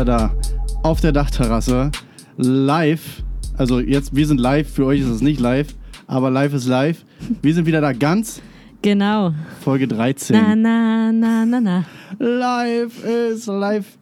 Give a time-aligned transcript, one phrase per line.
[0.00, 0.34] Wieder da
[0.82, 1.90] auf der Dachterrasse.
[2.38, 3.22] Live.
[3.58, 5.74] Also jetzt, wir sind live, für euch ist es nicht live,
[6.06, 7.04] aber live ist live.
[7.42, 8.40] Wir sind wieder da ganz.
[8.80, 9.34] Genau.
[9.60, 10.34] Folge 13.
[10.34, 11.84] Na, na, na, na, na.
[12.18, 13.98] Live ist live.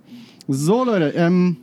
[0.46, 1.56] So, Leute, ähm,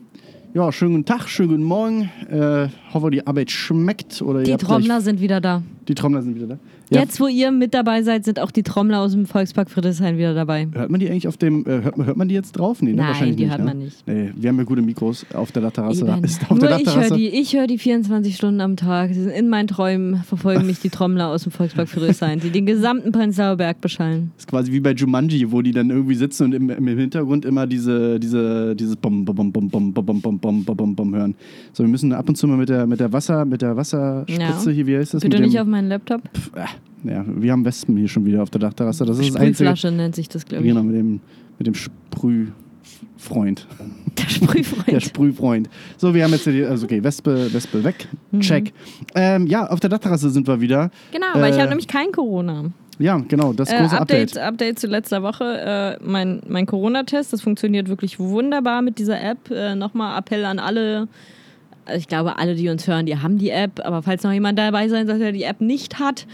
[0.54, 2.10] ja, schönen guten Tag, schönen guten Morgen.
[2.30, 4.22] Äh, hoffe, die Arbeit schmeckt.
[4.22, 5.64] Oder Die Trommler sind wieder da.
[5.88, 6.60] Die Trommler sind wieder da.
[6.90, 10.18] Ja, Jetzt, wo ihr mit dabei seid, sind auch die Trommler aus dem Volkspark Friedrichshain
[10.18, 10.68] wieder dabei.
[10.72, 12.82] Hört man die eigentlich auf dem, äh, hört, man, hört man die jetzt drauf?
[12.82, 12.98] Nee, ne?
[12.98, 13.66] Nein, wahrscheinlich die nicht, hört ne?
[13.66, 14.08] man nicht.
[14.08, 17.56] Nee, wir haben ja gute Mikros auf der auf Nur der ich höre die, ich
[17.56, 19.14] höre die 24 Stunden am Tag.
[19.14, 22.66] Sie sind In meinen Träumen verfolgen mich die Trommler aus dem Volkspark Friedrichshain, die den
[22.68, 24.32] gesamten Prenzlauer Berg beschallen.
[24.38, 27.66] ist quasi wie bei Jumanji, wo die dann irgendwie sitzen und im, im Hintergrund immer
[27.66, 31.36] diese, diese, dieses Bom, Bom, Bom, Bom, Bom, Bom, Bom, Bom, Bom, Bom, hören.
[31.74, 34.70] So, wir müssen ab und zu mal mit der, mit der Wasser, mit der Wasserspritze
[34.70, 34.76] Ja.
[34.76, 35.22] hier, wie heißt das?
[35.22, 36.22] Bitte nicht auf meinen Laptop.
[36.36, 36.66] Pff, äh,
[37.04, 39.06] ja, wir haben Wespen hier schon wieder auf der Dachterrasse.
[39.06, 39.92] Das ist das Einzige.
[39.92, 40.70] Nennt sich das, glaube ich.
[40.70, 41.20] Genau, mit dem,
[41.58, 43.68] mit dem Sprühfreund.
[43.80, 43.86] Der
[44.26, 45.04] Der Sprühfreund.
[45.04, 45.70] Sprühfreund.
[45.98, 48.08] So, wir haben jetzt hier, die, also okay, Wespe, Wespe weg.
[48.32, 48.40] Mhm.
[48.42, 48.74] Check.
[49.14, 50.90] Ähm, ja, auf der Dachterrasse sind wir wieder.
[51.12, 52.66] Genau, weil ich Äh, habe nämlich kein Corona.
[52.98, 54.44] Ja, genau, das Äh, große Update, Update.
[54.44, 55.98] Update zu letzter Woche.
[56.02, 59.52] Äh, mein mein Corona-Test, das funktioniert wirklich wunderbar mit dieser App.
[59.52, 61.08] Äh, Nochmal Appell an alle.
[61.86, 63.82] Also Ich glaube, alle, die uns hören, die haben die App.
[63.86, 66.26] Aber falls noch jemand dabei sein sollte, der die App nicht hat,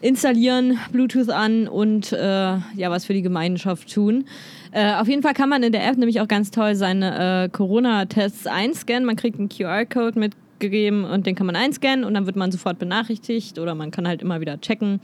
[0.00, 4.24] installieren, Bluetooth an und äh, ja, was für die Gemeinschaft tun.
[4.72, 7.48] Äh, auf jeden Fall kann man in der App nämlich auch ganz toll seine äh,
[7.48, 9.04] Corona-Tests einscannen.
[9.04, 12.78] Man kriegt einen QR-Code mitgegeben und den kann man einscannen und dann wird man sofort
[12.78, 15.00] benachrichtigt oder man kann halt immer wieder checken,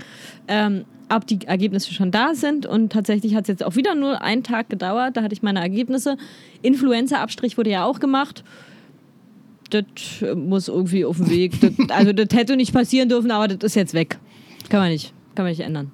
[0.48, 2.66] ähm, ob die Ergebnisse schon da sind.
[2.66, 5.16] Und tatsächlich hat es jetzt auch wieder nur einen Tag gedauert.
[5.16, 6.16] Da hatte ich meine Ergebnisse.
[6.62, 8.44] Influenza-Abstrich wurde ja auch gemacht.
[9.70, 9.84] Das
[10.34, 11.60] muss irgendwie auf dem Weg.
[11.60, 14.18] Das, also, das hätte nicht passieren dürfen, aber das ist jetzt weg.
[14.68, 15.12] Kann man nicht.
[15.34, 15.90] Kann man nicht ändern.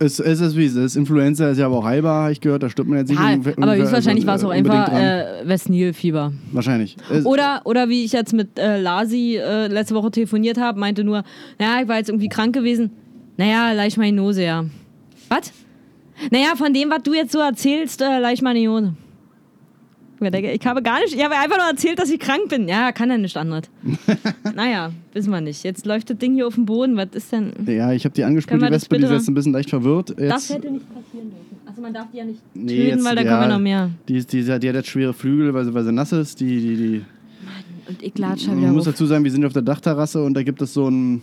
[0.00, 0.94] Es, es ist wie es ist.
[0.94, 2.62] Influenza ist ja aber auch heilbar, habe ich gehört.
[2.62, 4.92] Da stirbt man jetzt nicht Ja, ungefähr- aber höchstwahrscheinlich war es auch unbedingt einfach
[5.42, 6.32] äh, West-Nil-Fieber.
[6.52, 6.96] Wahrscheinlich.
[7.12, 11.02] Es- Oder, oder wie ich jetzt mit äh, Lasi äh, letzte Woche telefoniert habe, meinte
[11.02, 11.24] nur,
[11.58, 12.90] naja, ich war jetzt irgendwie krank gewesen.
[13.38, 14.64] Naja, Leishmaniose, ja.
[15.28, 15.52] Was?
[16.30, 18.94] Naja, von dem, was du jetzt so erzählst, äh, Leishmaniose.
[20.20, 22.66] Ich denke, Ich habe gar nicht, ich habe einfach nur erzählt, dass ich krank bin.
[22.68, 23.64] Ja, kann ja nicht anderes.
[24.54, 25.62] naja, wissen wir nicht.
[25.64, 26.96] Jetzt läuft das Ding hier auf dem Boden.
[26.96, 27.52] Was ist denn?
[27.66, 30.10] ja, ich habe die wir die das Wespe, die ist jetzt ein bisschen leicht verwirrt.
[30.10, 31.56] Das Jetzt, hätte nicht passieren dürfen.
[31.66, 33.30] Also man darf die ja nicht Nee, töten, jetzt- weil da ja.
[33.30, 33.90] kommen ja noch mehr.
[34.08, 36.40] die, die, ist- die hat jetzt schwere Flügel, weil sie, weil sie nass ist.
[36.40, 37.02] Die, die, die,
[37.88, 40.42] Und ich latsche wieder man muss dazu sagen, wir sind auf der Dachterrasse und da
[40.42, 41.22] gibt es so einen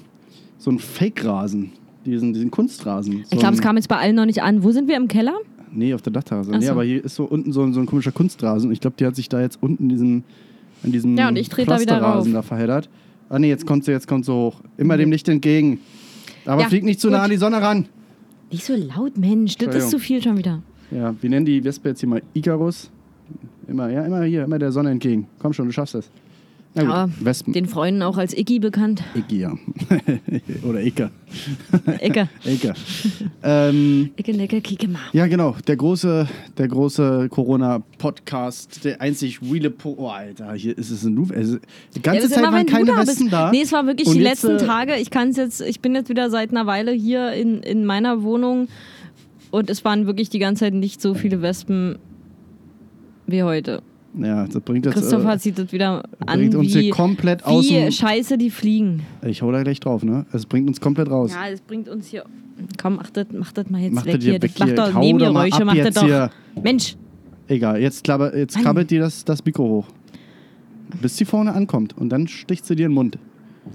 [0.57, 1.71] so Fake-Rasen.
[2.05, 3.13] Diesen, diesen Kunstrasen.
[3.13, 4.63] So Ich glaube, es kam jetzt bei allen noch nicht an.
[4.63, 5.33] Wo sind wir im Keller?
[5.75, 6.51] Nee, auf der Dachterrasse.
[6.53, 6.71] Ach Nee, so.
[6.71, 8.71] aber hier ist so unten so, ein- so ein komischer Kunstrasen.
[8.71, 10.23] Ich glaube, die hat sich da jetzt unten diesen,
[10.83, 12.43] an diesem Ja, und ich trete da wieder Pflasterrasen rauf.
[12.45, 12.89] da verheddert.
[13.29, 14.61] Ah nee, jetzt kommt sie, jetzt kommt sie hoch.
[14.77, 15.79] Immer dem Licht entgegen.
[16.45, 17.17] Aber Ja, flieg nicht zu gut.
[17.17, 17.87] nah an die Sonne ran.
[18.51, 19.55] Nicht so laut, Mensch.
[19.57, 19.89] Das ist Entschuldigung.
[19.89, 20.61] zu viel schon wieder.
[20.91, 22.91] Ja, wir nennen die Wespe jetzt hier mal Icarus.
[23.67, 25.27] Immer, ja, immer hier, immer der Sonne entgegen.
[25.39, 26.09] Komm schon, du schaffst das.
[26.75, 27.53] Ja, Wespen.
[27.53, 29.01] Den Freunden auch als Iggy bekannt.
[29.15, 29.53] Icke, ja.
[30.67, 31.09] Oder Icke.
[31.99, 32.27] Ecke.
[32.45, 32.73] Icke.
[33.43, 34.99] ähm, Ecke, Necke, Kicke, Ma.
[35.13, 35.55] ja, genau.
[35.67, 36.27] Der große,
[36.57, 41.17] der große Corona-Podcast, der einzig reale po Oh, Alter, hier ist es ein.
[41.33, 41.57] Also,
[41.95, 43.07] die ganze Ja, Zeit immer, waren keine da bist.
[43.07, 43.51] Westen da.
[43.51, 44.97] Nee, es war wirklich Und die letzten äh, Tage.
[44.97, 48.23] Ich kann es jetzt, ich bin jetzt wieder seit einer Weile hier in, in meiner
[48.23, 48.67] Wohnung
[49.51, 51.97] und es waren wirklich die ganze Zeit nicht so viele Wespen
[53.27, 53.81] wie heute.
[54.17, 54.95] Ja, das bringt jetzt.
[54.95, 57.65] Christopher äh, zieht das wieder an, bringt uns wie, hier komplett aus.
[57.65, 59.03] wie scheiße die fliegen.
[59.25, 60.25] Ich hau da gleich drauf, ne?
[60.31, 61.31] Es bringt uns komplett raus.
[61.33, 62.23] Ja, das bringt uns hier.
[62.81, 64.41] Komm, mach das, mach das mal jetzt Mach weg das hier hier.
[64.41, 64.75] weg Das macht hier.
[64.77, 66.03] doch Nebengeräusche, macht das doch.
[66.05, 66.29] hier.
[66.63, 66.95] Mensch,
[67.47, 69.87] Egal, jetzt, klabber, jetzt krabbelt dir das, das Mikro hoch.
[71.01, 73.17] Bis sie vorne ankommt und dann sticht sie dir in den Mund.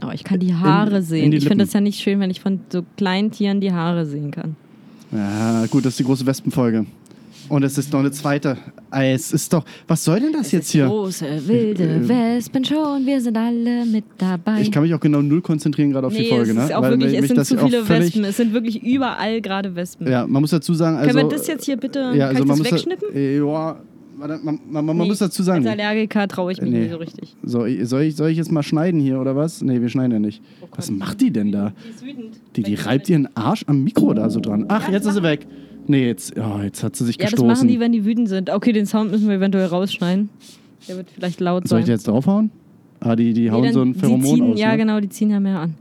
[0.05, 1.31] Oh, ich kann die Haare in sehen.
[1.31, 4.07] die ich finde das ja nicht schön, wenn ich von so kleinen Tieren die Haare
[4.07, 4.57] sehen kann.
[5.13, 6.87] Ja, gut, das ist die große Wespenfolge.
[7.51, 8.57] Und es ist noch eine zweite.
[8.93, 9.65] Ey, Es ist doch.
[9.89, 10.87] Was soll denn das jetzt hier?
[10.87, 14.61] Große, wilde Äh, Wespen schon, wir sind alle mit dabei.
[14.63, 16.65] Ich kann mich auch genau null konzentrieren gerade auf die nee, Folge, es ne?
[16.65, 18.25] ist auch Weil wirklich, es sind zu viele Wespen.
[18.25, 20.07] Es sind wirklich überall gerade Wespen.
[20.11, 21.11] Ja, man muss dazu sagen, also.
[21.11, 23.17] Können wir das jetzt hier bitte, ja, also kann man ich das muss da- wegschnippen?
[23.17, 23.77] äh, Ja,
[24.17, 25.67] man, man, man Nee, muss dazu sagen.
[25.67, 26.81] Als Allergiker traue ich mich Nee.
[26.83, 27.37] nicht so richtig.
[27.43, 29.63] So, soll, ich, soll ich jetzt mal schneiden hier oder was?
[29.63, 30.43] Nee, wir schneiden ja nicht.
[30.61, 30.67] Oh.
[30.77, 31.73] Was macht die denn da?
[31.85, 32.37] Die ist wütend.
[32.55, 34.67] Die, die reibt ihren Arsch am Mikro da so dran.
[34.69, 35.47] Ach, jetzt ist sie weg.
[35.91, 37.49] Nee, jetzt, oh, jetzt hat sie sich Ja, das gestoßen.
[37.49, 38.49] machen die, wenn die wütend sind.
[38.49, 40.29] Okay, den Sound müssen wir eventuell rausschneiden.
[40.89, 41.83] Der wird vielleicht laut Soll sein.
[41.83, 42.51] ich jetzt draufhauen?
[43.01, 44.61] Ah, die, die hauen Nee, dann- so ein die Pheromon ziehen, aus.
[44.61, 44.77] Ja, ne?
[44.77, 45.75] genau, die ziehen ja mehr an.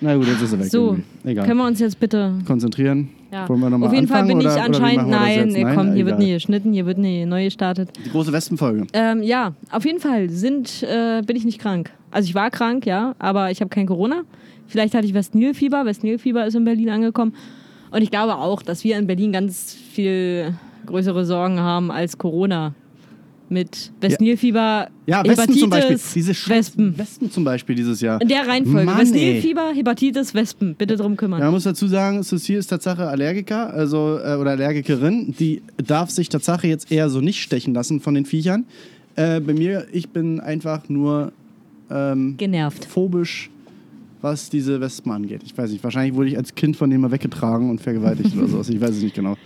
[0.00, 0.66] Na gut, jetzt ist sie weg.
[0.66, 1.30] So, irgendwie.
[1.30, 1.46] Egal.
[1.46, 2.34] Können wir uns jetzt bitte.
[2.46, 3.08] Konzentrieren.
[3.32, 3.48] Ja.
[3.48, 5.12] Wollen wir noch Auf jeden Fall anfangen, bin ich oder- wie anscheinend.
[5.12, 5.74] das Nein, Nein?
[5.76, 6.26] komm, hier wird Egal.
[6.28, 7.88] nie geschnitten, hier wird nie neu gestartet.
[8.04, 8.86] Die große Wespenfolge.
[8.92, 11.90] Ähm, ja, auf jeden Fall sind, äh, bin ich nicht krank.
[12.12, 14.22] Also ich war krank, ja, aber ich habe kein Corona.
[14.68, 15.84] Vielleicht hatte ich Westnilfieber.
[15.86, 17.34] Westnilfieber ist in Berlin angekommen.
[17.96, 20.52] Und ich glaube auch, dass wir in Berlin ganz viel
[20.84, 22.74] größere Sorgen haben als Corona.
[23.48, 25.90] mit Westnilfieber, Ja, Wespen zum Beispiel.
[25.92, 26.98] Hepatitis, Diese Sch- Wespen.
[26.98, 28.20] Wespen zum Beispiel dieses Jahr.
[28.20, 28.84] In der Reihenfolge.
[28.84, 28.98] Mann.
[28.98, 30.74] Westnilfieber, Hepatitis, Wespen.
[30.74, 31.38] Bitte drum kümmern.
[31.38, 35.32] Ja, man muss dazu sagen, Cecile ist Tatsache Allergiker, also äh, oder Allergikerin.
[35.38, 38.64] Die darf sich Tatsache jetzt eher so nicht stechen lassen von den Viechern.
[39.14, 41.30] Äh, bei mir, ich bin einfach nur
[41.88, 42.84] ähm, Genervt.
[42.84, 43.48] phobisch,
[44.26, 45.42] was diese Wespen angeht.
[45.44, 48.48] Ich weiß nicht, wahrscheinlich wurde ich als Kind von denen mal weggetragen und vergewaltigt oder
[48.48, 48.68] sowas.
[48.68, 49.36] Ich weiß es nicht genau.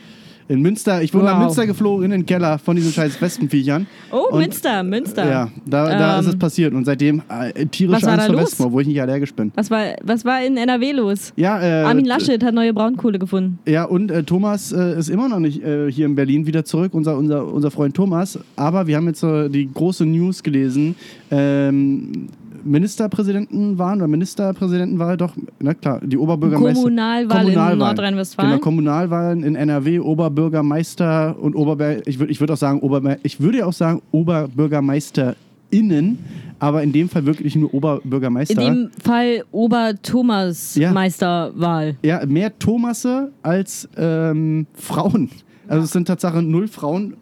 [0.49, 1.45] In Münster, ich wurde nach Wow.
[1.45, 3.87] Münster geflogen in den Keller von diesen scheiß Wespenviechern.
[4.11, 5.31] Oh, Und- Münster, Münster.
[5.31, 8.37] Ja, da, da Ähm, ist es passiert und seitdem äh, tierische Angst vor?
[8.37, 9.53] Wespen, obwohl ich nicht allergisch bin.
[9.55, 11.33] Was war, was war in NRW los?
[11.37, 13.61] Ja, äh, Armin Laschet hat neue Braunkohle gefunden.
[13.65, 16.95] Ja, und äh, Thomas äh, ist immer noch nicht äh, hier in Berlin wieder zurück,
[16.95, 18.37] unser, unser, unser Freund Thomas.
[18.57, 20.97] Aber wir haben jetzt die große News gelesen.
[21.31, 22.27] Ähm,
[22.65, 26.83] Ministerpräsidenten waren oder Ministerpräsidentenwahl, doch, na klar, die Oberbürgermeister.
[26.83, 28.51] Kommunalwahl in Nordrhein-Westfalen.
[28.51, 33.41] Genau, Kommunalwahlen in NRW, Oberbürgermeister und Oberbür ich würde ich würd auch sagen, Oberbe ich
[33.41, 36.19] würde ja auch sagen OberbürgermeisterInnen,
[36.59, 38.61] aber in dem Fall wirklich nur Oberbürgermeister.
[38.61, 41.97] In dem Fall Ober-Thomas-Meisterwahl.
[42.03, 45.31] Ja, mehr Thomasse als ähm, Frauen.
[45.69, 47.15] Also es sind Tatsache null Frauen.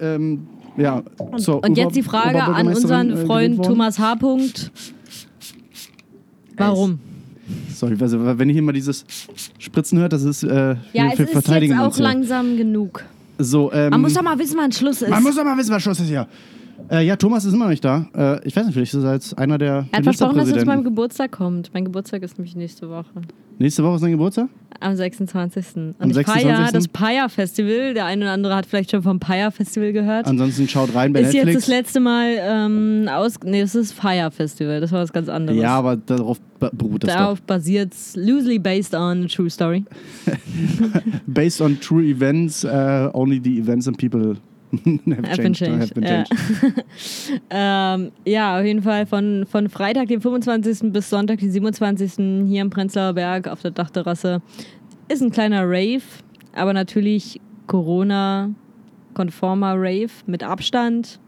[0.00, 0.46] Ähm,
[0.78, 1.02] ja,
[1.36, 3.64] zur Und jetzt die Frage an unseren äh, Freund.
[3.64, 4.16] Thomas H.
[4.16, 4.70] Punkt.
[6.56, 6.98] Warum?
[7.74, 9.04] Sorry, also, wenn ich immer dieses
[9.58, 13.04] Spritzen hört, das ist äh, Ja, wir es ist jetzt auch langsam genug.
[13.38, 15.10] So, ähm, Man muss doch mal wissen, wann Schluss ist.
[15.10, 16.26] man muss doch mal wissen, was Schluss ist hier.
[16.90, 18.06] Äh, ja, Thomas ist immer noch nicht da.
[18.14, 20.58] Äh, ich weiß nicht, vielleicht ist er jetzt einer der er hat versprochen, dass er
[20.58, 21.70] zu meinem Geburtstag kommt.
[21.74, 23.04] Mein Geburtstag ist nämlich nächste Woche.
[23.58, 24.48] Nächste Woche ist sein Geburtstag?
[24.80, 25.66] Am 26.
[25.76, 26.72] Und Am ich feiere 26..
[26.72, 27.92] das Paya Festival.
[27.92, 30.26] Der eine oder andere hat vielleicht schon vom Paya Festival gehört.
[30.26, 31.66] Ansonsten schaut rein bei ist jetzt Netflix.
[31.66, 33.34] das letzte Mal ähm, aus.
[33.44, 34.80] Nee, das ist Fire Festival.
[34.80, 35.60] Das war was ganz anderes.
[35.60, 39.84] ja, aber darauf be- beruht das Darauf basiert loosely based on a true story.
[41.26, 44.36] Based on true events, uh, only the events and people
[44.72, 45.80] have Have changed.
[45.80, 46.24] have been Ja.
[46.24, 46.84] changed.
[47.50, 50.92] ähm, ja, auf jeden Fall von, von Freitag, den 25.
[50.92, 52.46] bis Sonntag, den 27.
[52.48, 54.42] hier im Prenzlauer Berg auf der Dachterrasse.
[55.08, 56.02] Ist ein kleiner Rave,
[56.52, 61.18] aber natürlich Corona-konformer Rave mit Abstand,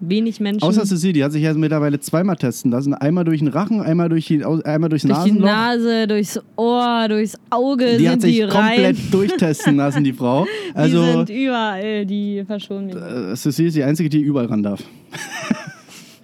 [0.00, 0.62] wenig Menschen.
[0.62, 2.94] Außer Cecile, die hat sich ja mittlerweile zweimal testen lassen.
[2.94, 5.46] Einmal durch den Rachen, einmal, durch die, einmal durchs durch die Nasenloch.
[5.46, 8.52] Nase, durchs Ohr, durchs Auge die sind hat sich die rein.
[8.76, 10.44] komplett durchtesten lassen, die Frau.
[10.74, 14.82] die Also, sind überall, die verschonen äh, Cecile ist die Einzige, die überall ran darf.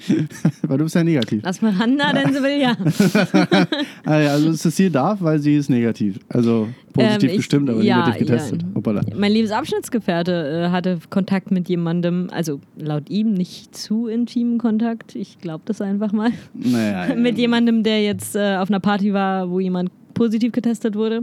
[0.63, 1.43] weil du bist ja negativ.
[1.45, 2.77] Lass mal ran, da, denn sie will ja.
[4.05, 6.19] Ah, also Cecile darf, weil sie ist negativ.
[6.29, 8.63] Also positiv Ähm, ich- gestimmt, aber ja, negativ getestet.
[8.63, 8.69] ja.
[8.75, 9.01] Hoppala.
[9.17, 15.15] Mein Lebensabschnittsgefährte äh, hatte Kontakt mit jemandem, also laut ihm nicht zu intimen Kontakt.
[15.15, 16.31] Ich glaube das einfach mal.
[16.55, 17.15] Naja, ja.
[17.15, 21.23] mit jemandem, der jetzt äh, auf einer Party war, wo jemand positiv getestet wurde.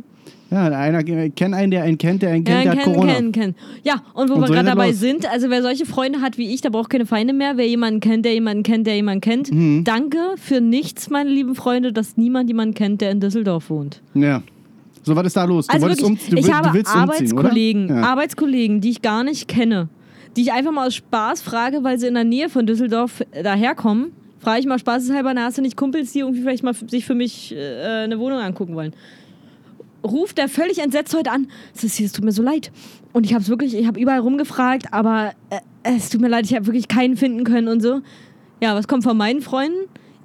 [0.52, 3.14] ja, einer kennt einen, der einen kennt, der einen kennt, der hat kennen, Corona.
[3.14, 3.56] kennen, kennen.
[3.84, 5.00] Ja, und wo Und wir so gerade er dabei los.
[5.00, 7.58] sind, also wer solche Freunde hat wie ich, der braucht keine Feinde mehr.
[7.58, 9.52] Wer jemanden kennt, der jemanden kennt, der jemanden kennt.
[9.52, 9.84] Mhm.
[9.86, 14.02] Danke für nichts, meine lieben Freunde, dass niemand jemanden kennt, der in Düsseldorf wohnt.
[14.14, 14.44] Ja.
[15.04, 15.66] So, was ist da los?
[15.68, 16.84] Du, Also wirklich, um, du, ich will- habe?
[16.86, 18.02] Arbeitskollegen, Ja.
[18.04, 19.90] Arbeitskollegen, die ich gar nicht kenne,
[20.38, 24.12] die ich einfach mal aus Spaß frage, weil sie in der Nähe von Düsseldorf daherkommen.
[24.42, 27.14] Frage ich mal spaßeshalber, na, hast du nicht Kumpels, die irgendwie vielleicht mal sich für
[27.16, 28.94] mich äh, eine Wohnung angucken wollen?
[30.04, 31.48] Ruft der völlig entsetzt heute an.
[31.74, 32.72] Sissi, es tut mir so leid.
[33.14, 36.56] Und ich habe wirklich, ich habe überall rumgefragt, aber äh, es tut mir leid, ich
[36.56, 38.02] habe wirklich keinen finden können und so.
[38.62, 39.78] Ja, was kommt von meinen Freunden?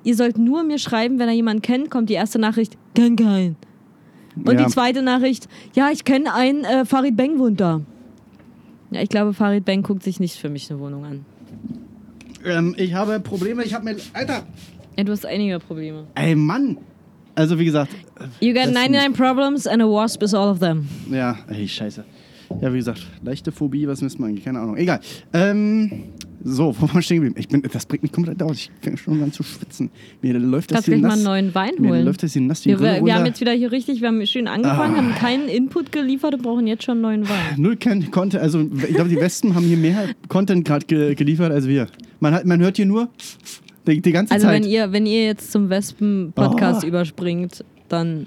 [0.02, 3.56] Ihr sollt nur mir schreiben, wenn ihr jemanden kennt, kommt die erste Nachricht, kenn keinen.
[4.36, 4.64] Und Ja.
[4.64, 7.80] die zweite Nachricht, ja, ich kenne einen, äh, Farid Beng wohnt da.
[8.92, 11.24] Ja, ich glaube, Farid Beng guckt sich nicht für mich eine Wohnung an.
[12.46, 13.96] Ähm, ich habe Probleme, ich habe mir.
[14.12, 14.46] Alter!
[14.96, 16.06] Ja, du hast einige Probleme.
[16.14, 16.78] Ey, Mann!
[17.34, 17.90] Also, wie gesagt,
[18.40, 20.88] You got Das- 99 problems and a wasp is all of them.
[21.10, 22.04] ja, ey, scheiße.
[22.60, 24.44] Ja, wie gesagt, leichte Phobie, was müssen wir eigentlich?
[24.44, 24.76] Keine Ahnung.
[24.76, 25.00] Egal.
[25.32, 25.90] Ähm,
[26.42, 27.34] so, wo waren wir stehen geblieben?
[27.38, 28.56] Ich bin, das bringt mich komplett aus.
[28.56, 29.90] Ich fange schon an zu schwitzen.
[30.22, 31.26] Mir läuft das Kannst du hier gleich mal nass.
[31.26, 32.04] einen neuen Wein Mir holen.
[32.04, 33.14] läuft das hier nass die Wir, wir runter.
[33.14, 34.98] haben jetzt wieder hier richtig, wir haben schön angefangen, Ah.
[34.98, 37.56] haben keinen Input geliefert und brauchen jetzt schon einen neuen Wein.
[37.58, 41.52] Null Con- Content, also ich glaube, die Westen haben hier mehr Content gerade ge geliefert
[41.52, 41.88] als wir.
[42.20, 43.08] Man, hat, man hört hier nur
[43.86, 44.62] die, die ganze Also Zeit.
[44.62, 46.88] wenn ihr, wenn ihr jetzt zum Wespen-Podcast Oh.
[46.88, 48.26] überspringt, dann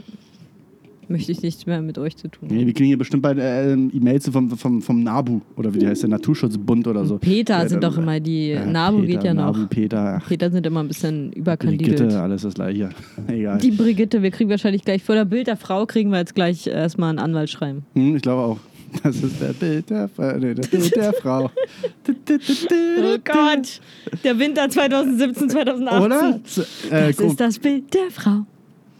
[1.09, 2.47] möchte ich nichts mehr mit euch zu tun.
[2.51, 5.87] Nee, wir kriegen hier bestimmt bei äh, E-Mails vom, vom, vom NABU oder wie die
[5.87, 7.17] heißt, der Naturschutzbund oder so.
[7.17, 9.55] Peter Ja, sind dann- doch immer die, Nabu Peter, geht ja noch.
[9.57, 11.97] Nabu, Peter, ach, Peter sind immer ein bisschen überkandidelt.
[11.97, 12.89] Brigitte, alles das gleiche.
[13.27, 13.57] Egal.
[13.59, 16.67] Die Brigitte, wir kriegen wahrscheinlich gleich vor der Bild der Frau, kriegen wir jetzt gleich
[16.67, 17.83] erstmal einen Anwalt schreiben.
[17.95, 18.59] Hm, ich glaube auch.
[19.03, 21.51] Das ist der Bild der, Frau- nee, das Bild der Frau.
[22.07, 23.81] Oh Gott,
[24.23, 26.01] der Winter 2017, 2018.
[26.03, 26.39] Oder?
[26.89, 28.45] Äh, Das ist das Bild der Frau.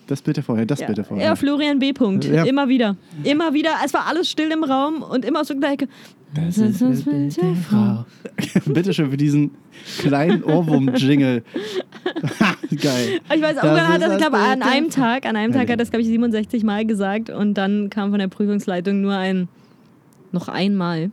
[0.10, 1.20] Das davor, ja, das Ja, Bild davor.
[1.20, 1.94] ja, Florian B.
[1.94, 2.26] Punkt.
[2.26, 2.44] Ja.
[2.44, 2.98] Immer wieder.
[3.24, 3.70] Immer wieder.
[3.86, 5.88] Es war alles still im Raum und immer aus der Ecke.
[6.34, 8.06] Das ist das Bild der Frau.
[8.66, 9.52] Bitte schön für diesen
[10.00, 11.44] kleinen Ohrwurm-Jingle.
[12.82, 13.20] Geil.
[13.34, 15.62] Ich weiß, Das irgendwann hat er, ich das glaube, an einem Tag, an einem Tag
[15.62, 19.02] Ja, hat er das, glaube ich, 67 Mal gesagt und dann kam von der Prüfungsleitung
[19.02, 19.48] nur ein,
[20.32, 21.12] noch einmal.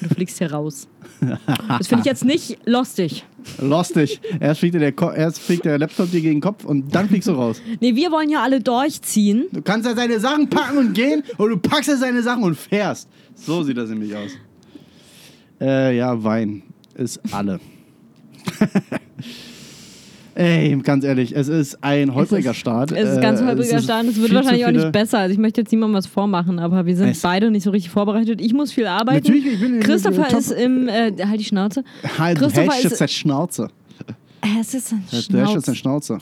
[0.00, 0.88] Du fliegst hier raus.
[1.68, 3.24] Das finde ich jetzt nicht lustig.
[3.60, 4.20] Lustig.
[4.40, 7.08] Erst fliegt, dir der Ko erst fliegt der Laptop dir gegen den Kopf und dann
[7.08, 7.60] fliegst du raus.
[7.80, 9.46] Nee, wir wollen ja alle durchziehen.
[9.52, 12.56] Du kannst ja seine Sachen packen und gehen und du packst ja seine Sachen und
[12.56, 13.08] fährst.
[13.34, 14.30] So sieht das nämlich aus.
[15.60, 16.62] Äh, ja, Wein
[16.94, 17.60] ist alle.
[20.40, 22.92] Ey, ganz ehrlich, es ist ein holpriger Es ist- Start.
[22.92, 24.06] Es ist ganz Äh, holpriger ist Start.
[24.06, 25.18] Es wird wahrscheinlich auch nicht besser.
[25.18, 27.90] Also ich möchte jetzt niemandem was vormachen, aber wir sind Es- beide nicht so richtig
[27.90, 28.40] vorbereitet.
[28.40, 29.16] Ich muss viel arbeiten.
[29.26, 31.82] Natürlich, ich bin in- Christopher top- ist im, äh, halt die Schnauze.
[32.18, 33.68] Halt, Christopher jetzt ist- deine Schnauze.
[34.60, 36.18] Es ist ein Du hältst jetzt deine Schnauze.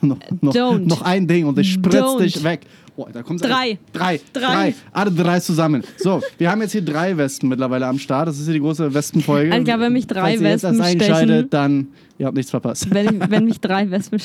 [0.00, 0.18] Schnauze.
[0.42, 2.20] noch, noch, ein Ding und ich spritz Don't.
[2.20, 2.60] dich weg.
[3.00, 3.78] Oh, da kommt Drei.
[3.92, 4.20] Drei.
[4.32, 4.40] Drei.
[4.40, 4.74] Drei.
[4.90, 5.84] Alle drei zusammen.
[5.98, 8.26] So, wir haben jetzt hier drei Westen mittlerweile am Start.
[8.26, 9.52] Das ist hier die große Westenfolge.
[9.52, 11.86] Also ich glaube, wenn mich drei Falls ihr jetzt erst stechen- dann
[12.18, 12.92] ihr habt nichts verpasst.
[12.92, 14.18] Wenn, wenn mich drei Wespen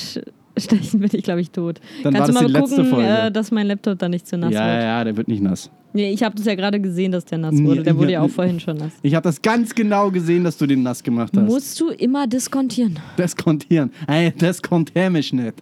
[0.57, 1.79] stechen, bin ich, glaube ich, tot.
[2.03, 4.53] Dann Kannst war du das mal gucken, äh, dass mein Laptop da nicht zu nass
[4.53, 4.83] ja, wird?
[4.83, 5.69] ja, der wird nicht nass.
[5.95, 7.83] Nee, ich habe das ja gerade gesehen, dass der nass Ja, wurde.
[7.83, 8.33] Der wurde ja, ja auch ja.
[8.33, 8.93] vorhin schon nass.
[9.03, 11.45] Ich habe das ganz genau gesehen, dass du den nass gemacht hast.
[11.45, 12.97] Musst du immer diskontieren.
[13.15, 13.91] Deskontieren.
[14.07, 15.53] Ey, deskontier mich nicht.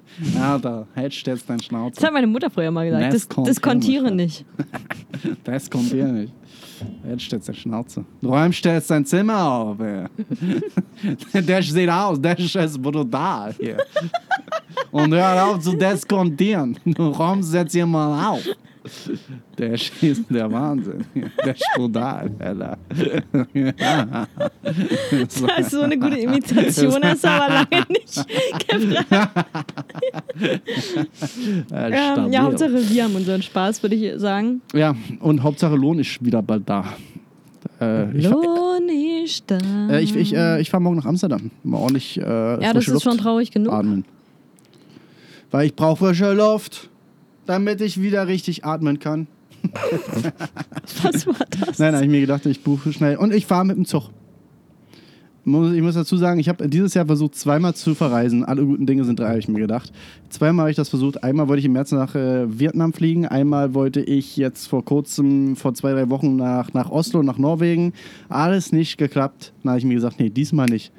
[0.41, 2.05] Alter, hältst jetzt dein Das Schnauze.
[2.05, 3.13] hat meine Mutter früher mal gesagt.
[3.13, 4.45] Dis Diskontieren diskontiere nicht.
[5.45, 6.33] Deskontier nicht.
[7.03, 8.05] Hältst jetzt deine Schnauze.
[8.23, 9.79] Räumst jetzt dein Zimmer auf.
[9.79, 10.05] Ey.
[11.41, 13.77] der sieht aus, der ist brutal hier.
[14.91, 16.77] Und hör auf zu deskontieren.
[16.85, 18.41] Du räumst jetzt hier mal auf.
[19.57, 19.91] Der ist
[20.29, 21.05] der Wahnsinn.
[21.45, 22.77] Der ist brutal, Alter.
[24.63, 28.25] Das ist so eine gute Imitation, hast du aber lange nicht
[28.67, 29.45] gebracht.
[31.71, 32.41] Ja, Ähm, ja.
[32.43, 34.61] Hauptsache wir haben unseren Spaß, würde ich sagen.
[34.73, 36.83] Ja, und Hauptsache Lohn ist wieder bald da.
[37.79, 38.89] Äh, ich Lohn
[39.23, 39.57] ist da.
[39.89, 41.51] äh, ich, ich, äh, ich fahre morgen nach Amsterdam.
[41.63, 43.71] Mal ordentlich äh, ja, das ist Luft schon traurig genug.
[43.73, 44.05] atmen.
[45.51, 46.89] Weil ich brauche frische Luft,
[47.45, 49.27] damit ich wieder richtig atmen kann.
[51.03, 51.77] Was war das?
[51.77, 53.17] Nein, habe ich mir gedacht, ich buche schnell.
[53.17, 54.09] Und ich fahre mit dem Zug.
[55.43, 58.45] Ich muss dazu sagen, ich habe dieses Jahr versucht, zweimal zu verreisen.
[58.45, 59.91] Alle guten Dinge sind drei, habe ich mir gedacht.
[60.29, 61.23] Zweimal habe ich das versucht.
[61.23, 63.25] Einmal wollte ich im März nach äh, Vietnam fliegen.
[63.25, 67.93] Einmal wollte ich jetzt vor kurzem, vor zwei, drei Wochen nach, nach Oslo, nach Norwegen.
[68.29, 69.51] Alles nicht geklappt.
[69.63, 70.91] Dann habe ich mir gesagt, nee, diesmal nicht.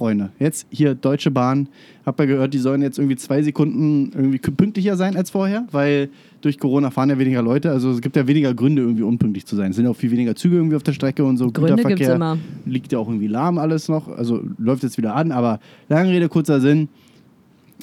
[0.00, 1.68] Freunde, jetzt hier Deutsche Bahn.
[2.06, 6.08] Hab ja gehört, die sollen jetzt irgendwie zwei Sekunden irgendwie pünktlicher sein als vorher, weil
[6.40, 7.70] durch Corona fahren ja weniger Leute.
[7.70, 9.72] Also es gibt ja weniger Gründe, irgendwie unpünktlich zu sein.
[9.72, 11.52] Es sind auch viel weniger Züge irgendwie auf der Strecke und so.
[11.52, 12.38] Gründe gibt's Güterverkehr immer.
[12.64, 14.08] Liegt ja auch irgendwie lahm alles noch.
[14.08, 16.88] Also läuft jetzt wieder an, aber lange Rede, kurzer Sinn.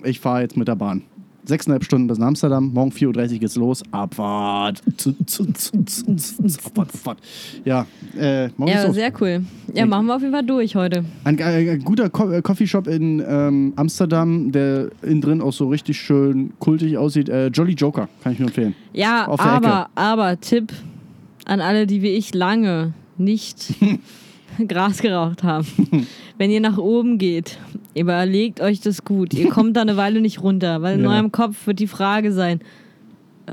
[0.04, 1.04] Ich fahre jetzt mit der Bahn.
[1.48, 2.72] Sechseinhalb Stunden bis nach Amsterdam.
[2.74, 3.84] Morgen 4.30 Uhr geht's los.
[3.92, 4.84] Abfahrt.
[5.08, 7.18] Abfahrt, Abfahrt.
[7.64, 7.86] Ja,
[8.18, 9.44] äh, morgen Ja, sehr cool.
[9.74, 11.06] Ja, machen wir auf jeden Fall durch heute.
[11.24, 15.70] Ein, äh, ein guter Co äh, Coffeeshop in ähm, Amsterdam, der innen drin auch so
[15.70, 17.30] richtig schön kultig aussieht.
[17.30, 18.76] Äh, Jolly Joker, kann ich nur empfehlen.
[18.94, 20.74] Ja, aber, aber Tipp
[21.46, 23.74] an alle, die wie ich lange nicht
[24.68, 25.66] Gras geraucht haben.
[26.38, 27.58] Wenn ihr nach oben geht,
[27.96, 29.34] überlegt euch das gut.
[29.34, 31.12] Ihr kommt da eine Weile nicht runter, weil in Ja.
[31.12, 32.60] eurem Kopf wird die Frage sein,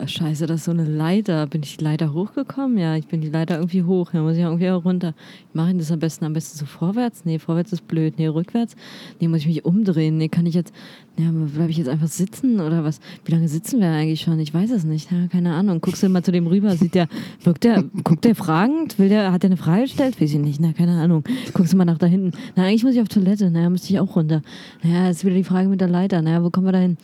[0.07, 1.47] scheiße, das ist so eine Leiter.
[1.47, 2.79] Bin ich die Leiter hochgekommen?
[2.79, 4.13] Ja, ich bin die Leiter irgendwie hoch.
[4.13, 5.15] Ja, muss ich irgendwie auch runter.
[5.53, 7.25] Mache ich das am besten am besten so vorwärts?
[7.25, 8.15] Nee, vorwärts ist blöd.
[8.19, 8.77] Nee, rückwärts?
[9.21, 10.19] Nee, muss ich mich umdrehen?
[10.19, 10.75] Nee, kann ich jetzt,
[11.17, 13.01] ja, bleibe ich jetzt einfach sitzen oder was?
[13.25, 14.39] Wie lange sitzen wir eigentlich schon?
[14.41, 15.11] Ich weiß es nicht.
[15.13, 15.81] Ja, keine Ahnung.
[15.81, 17.09] Guckst du mal zu dem rüber, sieht der,
[17.43, 18.99] wirkt der, guckt der fragend?
[18.99, 20.21] Will der, hat der eine Frage gestellt?
[20.21, 20.61] Weiß ich nicht.
[20.61, 21.25] Na, keine Ahnung.
[21.53, 22.33] Guckst du mal nach da hinten.
[22.57, 23.51] Na, eigentlich muss ich auf Toilette.
[23.51, 24.43] Naja, müsste ich auch runter.
[24.83, 26.21] Naja, ist wieder die Frage mit der Leiter.
[26.21, 26.97] Naja, wo kommen wir da hin?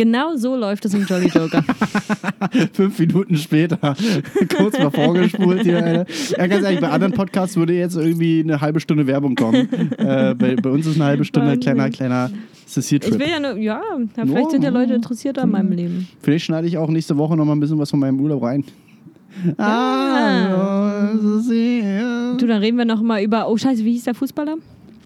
[0.00, 1.62] Genau so läuft es im Jolly Joker.
[2.72, 3.76] Fünf Minuten später,
[4.56, 6.06] kurz mal vorgespult hier.
[6.38, 9.68] Ja, ganz ehrlich, bei anderen Podcasts würde jetzt irgendwie eine halbe Stunde Werbung kommen.
[9.98, 11.60] Äh, bei, bei uns ist eine halbe Stunde Wahnsinn.
[11.60, 12.30] kleiner, kleiner
[12.66, 13.18] Ich Cecil-Trip.
[13.20, 13.82] will ja nur, ja,
[14.16, 16.08] ja vielleicht sind ja Leute interessiert an meinem Leben.
[16.22, 18.64] Vielleicht schneide ich auch nächste Woche noch mal ein bisschen was von meinem Urlaub rein.
[19.58, 22.38] Ah, Cecil.
[22.38, 24.56] Du, dann reden wir noch mal über, oh scheiße, wie hieß der Fußballer?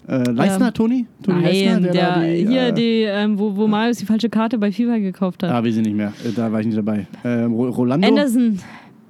[0.07, 1.05] Äh, Leistner, Ähm, Toni?
[1.23, 4.57] Toni Nein, der, da die, hier, äh, die, ähm, wo, wo Marius die falsche Karte
[4.57, 5.51] bei FIFA gekauft hat.
[5.51, 6.13] Ah, weiß ich nicht mehr.
[6.23, 7.07] Äh, Da war ich nicht dabei.
[7.23, 8.07] Ähm, Ro- Rolando?
[8.07, 8.59] Anderson.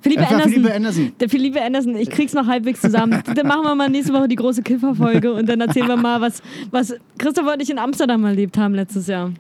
[0.02, 0.52] Philippe Äh, Anderson.
[0.54, 1.12] Philippe Anderson.
[1.20, 3.22] Der Philippe Anderson, ich krieg's noch halbwegs zusammen.
[3.36, 6.42] Dann machen wir mal nächste Woche die große Kifferfolge und dann erzählen wir mal, was,
[6.72, 9.32] was Christopher und ich in Amsterdam erlebt haben letztes Jahr.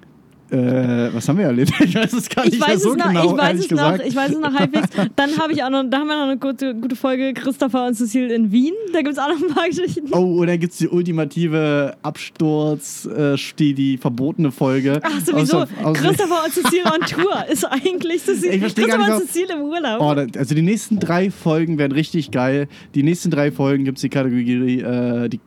[0.52, 1.72] Äh, was haben wir erlebt?
[1.84, 3.72] Ich weiß es gar nicht Ich mehr weiß, so es noch, genau, ich, weiß es
[3.72, 4.88] noch, ich weiß es noch halbwegs.
[5.16, 7.96] Dann habe ich auch noch, da haben wir noch eine gute, gute Folge Christopher und
[7.96, 8.74] Cecile in Wien.
[8.94, 10.08] Da gibt es auch noch ein paar Geschichten.
[10.12, 15.00] Oh, und dann gibt es die ultimative Absturz, äh, die, die verbotene Folge.
[15.04, 15.62] Ach, sowieso.
[15.62, 19.62] Aus aus- Christopher und Cecile on Tour ist eigentlich Cecile, Ich Christopher und Cecile im
[19.62, 20.00] Urlaub.
[20.02, 22.68] Oh, da, also die nächsten drei Folgen werden richtig geil.
[22.94, 25.40] Die nächsten drei Folgen gibt es die Kategorie, äh, die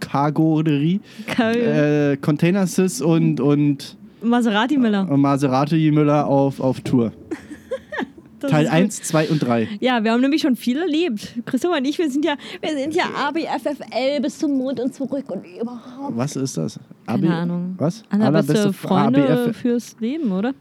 [0.00, 5.04] Kategorie, Ka- äh, Container Sis und, und Maserati Miller.
[5.04, 7.12] Maserati Müller auf, auf Tour.
[8.40, 8.80] Teil ist gut.
[8.80, 9.68] 1, 2 und 3.
[9.80, 11.34] Ja, wir haben nämlich schon viel erlebt.
[11.44, 15.30] Christopher und ich, wir sind ja, wir sind ja ABFFL bis zum Mond und zurück
[15.30, 16.16] und überhaupt.
[16.16, 16.80] Was ist das?
[17.06, 17.74] Keine Ahnung.
[17.76, 18.02] Was?
[18.10, 20.54] Allerbeste Freunde ABF fürs Leben, oder?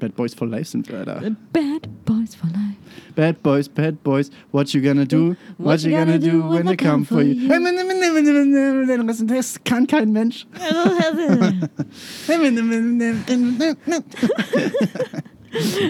[0.00, 1.04] Bad Boys for Life sind wir.
[1.52, 2.76] Bad Boys for Life.
[3.14, 5.36] Bad Boys, bad boys, what you gonna do?
[5.58, 7.48] What, you gonna, do when they come for you?
[9.26, 10.46] Das kann kein Mensch.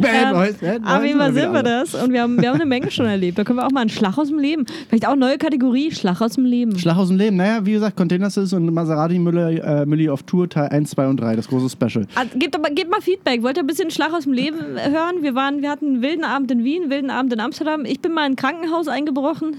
[0.01, 0.91] Bad Boys, bad boys.
[0.91, 1.95] Aber wie wieder sind wir das?
[1.95, 3.39] Und wir haben, wir haben eine Menge schon erlebt.
[3.39, 4.65] Da können wir auch mal einen Schlag aus dem Leben.
[4.89, 6.79] Vielleicht auch neue Kategorie, Schlag aus dem Leben.
[6.79, 7.37] Schlag aus dem Leben.
[7.37, 9.51] Naja, wie gesagt, Containers ist und Maserati Müller,
[9.83, 12.07] äh, Mülli auf Tour, Teil 1, 2 und 3, das große Special.
[12.15, 13.43] Ah, Gebt, gebt mal Feedback.
[13.43, 15.23] Wollt ihr ein bisschen Schlag aus dem Leben hören?
[15.23, 17.85] Wir, waren, wir hatten einen wilden Abend in Wien, einen wilden Abend in Amsterdam.
[17.85, 19.57] Ich bin mal in ein Krankenhaus eingebrochen.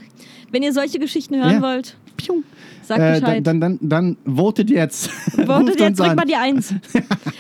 [0.52, 1.62] Wenn ihr solche Geschichten hören Ja.
[1.62, 1.96] wollt,
[2.84, 3.48] Sagt Äh, Bescheid.
[3.48, 5.10] dann, dann, dann, dann votet jetzt.
[5.10, 6.74] Votet jetzt, drückt mal die Eins.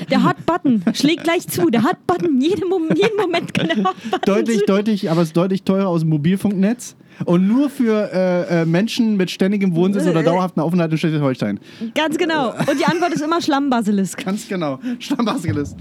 [0.09, 1.69] Der Hot-Button schlägt gleich zu.
[1.69, 4.65] Der Hot-Button, jeden, Mom jeden Moment kann der Hot-Button Deutlich, zu.
[4.65, 6.95] deutlich, aber es ist deutlich teurer aus dem Mobilfunknetz.
[7.25, 11.59] Und nur für äh, äh, Menschen mit ständigem Wohnsitz oder dauerhaften Aufenthalt in Schleswig-Holstein.
[11.93, 12.49] Ganz genau.
[12.51, 14.25] Und die Antwort ist immer Schlammbasilisk.
[14.25, 14.79] Ganz genau.
[14.97, 15.75] Stammbasilisk.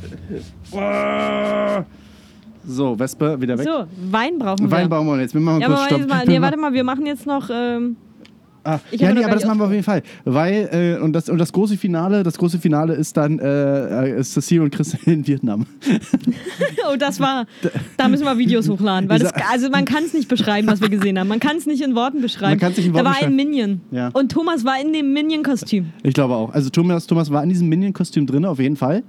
[2.66, 3.66] So, Wespe, wieder weg.
[3.66, 4.70] So, Wein brauchen wir.
[4.70, 5.32] Wein bauen wir jetzt.
[5.32, 5.98] Wir machen Ja, kurz Stopp.
[6.00, 7.48] jetzt mal, nee, warte mal, wir machen jetzt noch.
[7.50, 7.96] Ähm,
[8.64, 10.02] Ah, ja, nee, aber das machen wir auf jeden Fall.
[10.24, 14.20] Weil, äh, und, das, und das große Finale, das große Finale ist dann äh, äh,
[14.20, 15.66] ist Cecile und Chris in Vietnam.
[16.90, 17.46] oh, das war.
[17.96, 19.08] Da müssen wir Videos hochladen.
[19.08, 21.28] Weil das, also man kann es nicht beschreiben, was wir gesehen haben.
[21.28, 22.60] Man kann es nicht in Worten beschreiben.
[22.60, 23.36] Man nicht in da Worten war ein.
[23.36, 23.80] Minion.
[23.90, 24.08] Ja.
[24.12, 25.86] Und Thomas war in dem Minion-Kostüm.
[26.02, 26.52] Ich glaube auch.
[26.52, 29.02] Also Thomas, Thomas war in diesem Minion-Kostüm drin, auf jeden Fall.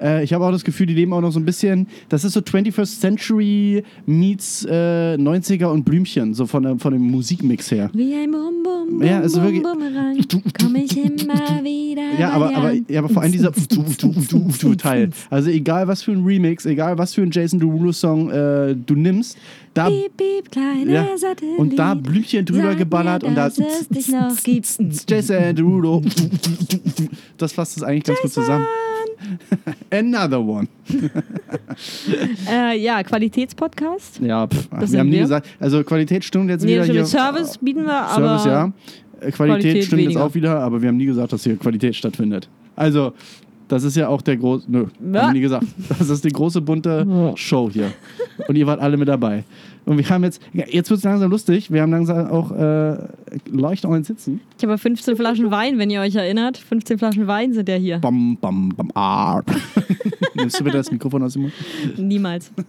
[0.00, 2.32] Äh, ich habe auch das Gefühl, die leben auch noch so ein bisschen, das ist
[2.34, 7.90] so 21st Century meets äh, 90er und Blümchen, so von, der- von dem Musikmix her.
[7.94, 8.62] Wie ein Bum
[9.00, 9.62] Ja, ist wirklich-
[10.58, 11.62] komm ich immer
[12.18, 13.52] Ja, aber, aber, ja, aber vor allem dieser
[14.78, 15.10] Teil.
[15.30, 19.36] Also egal was für ein Remix, egal was für ein Jason Derulo-Song äh, du nimmst,
[19.74, 20.56] da Piep, piep,
[20.88, 21.58] Ja, Satellit.
[21.58, 23.48] und da Blümchen drüber geballert mir, und da.
[25.08, 26.02] Jason Derulo.
[27.36, 28.66] Das fasst es eigentlich ganz gut zusammen.
[29.90, 30.68] Another one.
[32.50, 34.20] Äh, ja, Qualitätspodcast.
[34.20, 35.22] Ja, pff, wir haben nie wir.
[35.22, 37.06] gesagt, also Qualität stimmt jetzt Nee, wieder hier.
[37.06, 38.38] Service bieten wir, aber.
[38.38, 38.72] Service, ja.
[39.20, 40.20] Äh, Qualität, Qualität stimmt weniger.
[40.20, 42.48] jetzt auch wieder, aber wir haben nie gesagt, dass hier Qualität stattfindet.
[42.76, 43.12] Also,
[43.68, 44.64] das ist ja auch der große.
[44.68, 45.22] Nö, Ja.
[45.22, 45.66] haben wir nie gesagt.
[45.98, 47.36] Das ist die große bunte Ja.
[47.36, 47.92] Show hier.
[48.48, 49.44] Und ihr wart alle mit dabei.
[49.84, 51.70] Und wir haben jetzt, jetzt wird es langsam lustig.
[51.70, 52.98] Wir haben langsam auch äh,
[53.52, 54.40] ein Sitzen.
[54.58, 56.58] Ich habe 15 Flaschen Wein, wenn ihr euch erinnert.
[56.58, 57.98] 15 Flaschen Wein sind ja hier.
[57.98, 59.42] Bam, bam, bam, ah.
[60.34, 61.54] Nimmst du bitte das Mikrofon aus dem Mund?
[61.96, 62.52] Niemals.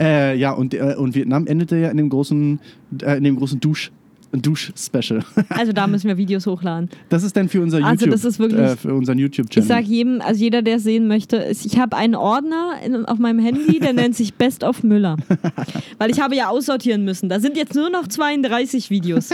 [0.00, 2.58] Äh, ja, und, äh, und Vietnam endete ja in dem großen,
[3.02, 3.90] äh, in dem großen Dusch.
[4.32, 5.24] Dusch-Special.
[5.48, 6.90] Also da müssen wir Videos hochladen.
[7.08, 9.62] Das ist dann für unser Also YouTube, das ist wirklich- äh, für unseren YouTube-Channel.
[9.64, 13.18] Ich sage jedem, also jeder, der es sehen möchte, ich habe einen Ordner in, auf
[13.18, 15.16] meinem Handy, der nennt sich Best of Müller.
[15.98, 17.28] Weil ich habe ja aussortieren müssen.
[17.28, 19.30] Da sind jetzt nur noch 32 Videos.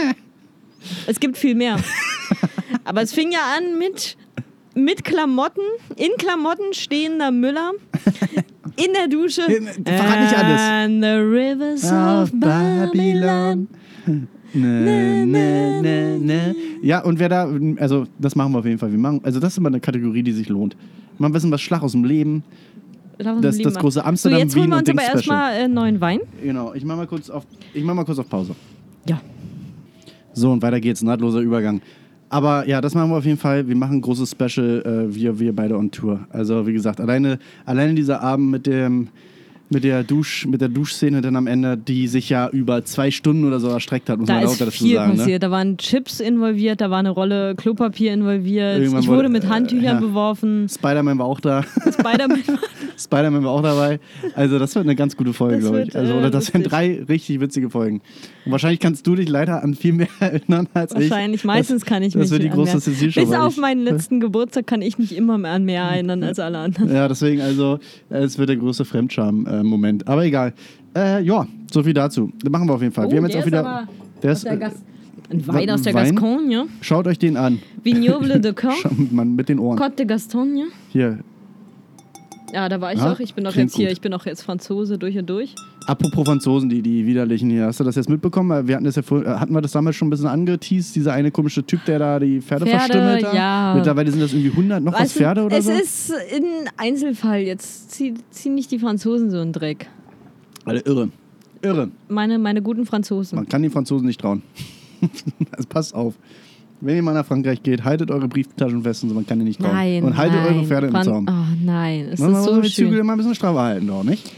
[1.07, 1.77] Es gibt viel mehr.
[2.85, 4.15] Aber es fing ja an mit,
[4.75, 5.61] mit Klamotten,
[5.97, 7.71] in Klamotten stehender Müller,
[8.77, 9.41] in der Dusche.
[9.41, 10.61] Verrat nicht alles.
[10.61, 13.67] And the rivers of Babylon.
[14.55, 16.55] Ne, ne, ne, ne.
[16.81, 18.91] Ja, und wer da, also das machen wir auf jeden Fall.
[18.91, 20.77] Wir machen, also das ist immer eine Kategorie, die sich lohnt.
[21.17, 22.43] Mal ein bisschen was Schlag aus dem Leben.
[23.17, 25.67] Uns Das, lieben das große So, Amsterdam, jetzt holen Wien wir uns aber erstmal äh,
[25.67, 26.19] neuen Wein.
[26.43, 28.55] Genau, ich mach mal kurz auf, ich mach mal kurz auf Pause.
[29.07, 29.21] Ja.
[30.33, 31.81] So, und weiter geht's, nahtloser Übergang.
[32.29, 33.67] Aber ja, das machen wir auf jeden Fall.
[33.67, 36.27] Wir machen ein großes Special, äh, wir, wir beide on Tour.
[36.29, 39.09] Also wie gesagt, alleine, alleine dieser Abend mit dem
[39.69, 43.45] mit der Dusch, mit der Duschszene dann am Ende, die sich ja über zwei Stunden
[43.45, 45.13] oder so erstreckt hat, muss Da man auch dazu viel sagen.
[45.13, 45.17] Ne?
[45.17, 45.43] passiert.
[45.43, 48.77] Da waren Chips involviert, da war eine Rolle Klopapier involviert.
[48.79, 49.99] Irgendwann ich wurde wurde- mit Handtüchern äh, ja.
[49.99, 50.67] beworfen.
[50.69, 51.63] Spider-Man war auch da.
[51.63, 52.43] Spider-Man.
[52.97, 53.99] Spider-Man war auch dabei.
[54.35, 55.95] Also das wird eine ganz gute Folge, Das glaube ich.
[55.95, 56.71] Also, äh, oder das wären lustig.
[56.71, 58.01] drei richtig witzige Folgen.
[58.45, 61.09] Und wahrscheinlich kannst du dich leider an viel mehr erinnern als ich.
[61.09, 61.43] Wahrscheinlich.
[61.43, 64.67] Meistens kann ich das mich wird die an große Cecil-Show, Bis auf meinen letzten Geburtstag
[64.67, 66.93] kann ich mich immer mehr an mehr erinnern als alle anderen.
[66.93, 68.57] Ja, deswegen, also, äh, es wird der
[69.55, 70.07] größte Fremdscham-Moment.
[70.07, 70.53] Aber egal.
[70.95, 72.31] Äh, ja, so viel dazu.
[72.41, 73.09] Das machen wir auf jeden Fall.
[73.09, 73.87] wir haben jetzt auch wieder.
[74.21, 74.69] der ist, äh,
[75.29, 76.15] ein Wein aus der Wein?
[76.15, 76.67] Gascogne.
[76.81, 77.59] schaut euch den an.
[77.83, 78.75] Vignoble de Caen.
[78.81, 79.77] Schaut man mit den Ohren.
[79.79, 80.65] Côte de Gascogne.
[80.89, 81.19] Hier.
[82.53, 83.19] Ja, da war ich Ja, doch.
[83.19, 83.93] Ich bin doch jetzt hier, gut.
[83.93, 85.53] ich bin doch jetzt Franzose durch und durch.
[85.87, 87.65] Apropos Franzosen, die, die widerlichen hier.
[87.65, 88.67] Hast du das jetzt mitbekommen?
[88.67, 91.31] Wir hatten das ja vor, hatten wir das damals schon ein bisschen angeteased, dieser eine
[91.31, 93.33] komische Typ, der da die Pferde, Pferde, verstümmelt hat?
[93.33, 93.73] ja.
[93.75, 95.71] Mittlerweile sind das irgendwie 100 noch was Pferde oder es so?
[95.71, 97.39] ist ein Einzelfall.
[97.41, 99.87] Jetzt zieh- ziehen nicht die Franzosen so einen Dreck.
[100.65, 101.09] Alle irre.
[101.61, 101.89] Irre.
[102.09, 103.35] Meine, meine guten Franzosen.
[103.37, 104.41] Man kann den Franzosen nicht trauen.
[105.51, 106.13] also passt auf.
[106.85, 109.45] Wenn ihr mal nach Frankreich geht, haltet eure Brieftaschen fest und so, man kann ihr
[109.45, 109.73] nicht trauen.
[109.73, 110.03] Nein.
[110.03, 110.53] und haltet nein.
[110.53, 111.25] eure Pferde im Zaum.
[111.27, 112.99] Oh nein, es Man ist muss so die Zügel schön.
[113.01, 114.31] immer ein bisschen straffer halten, doch, nicht?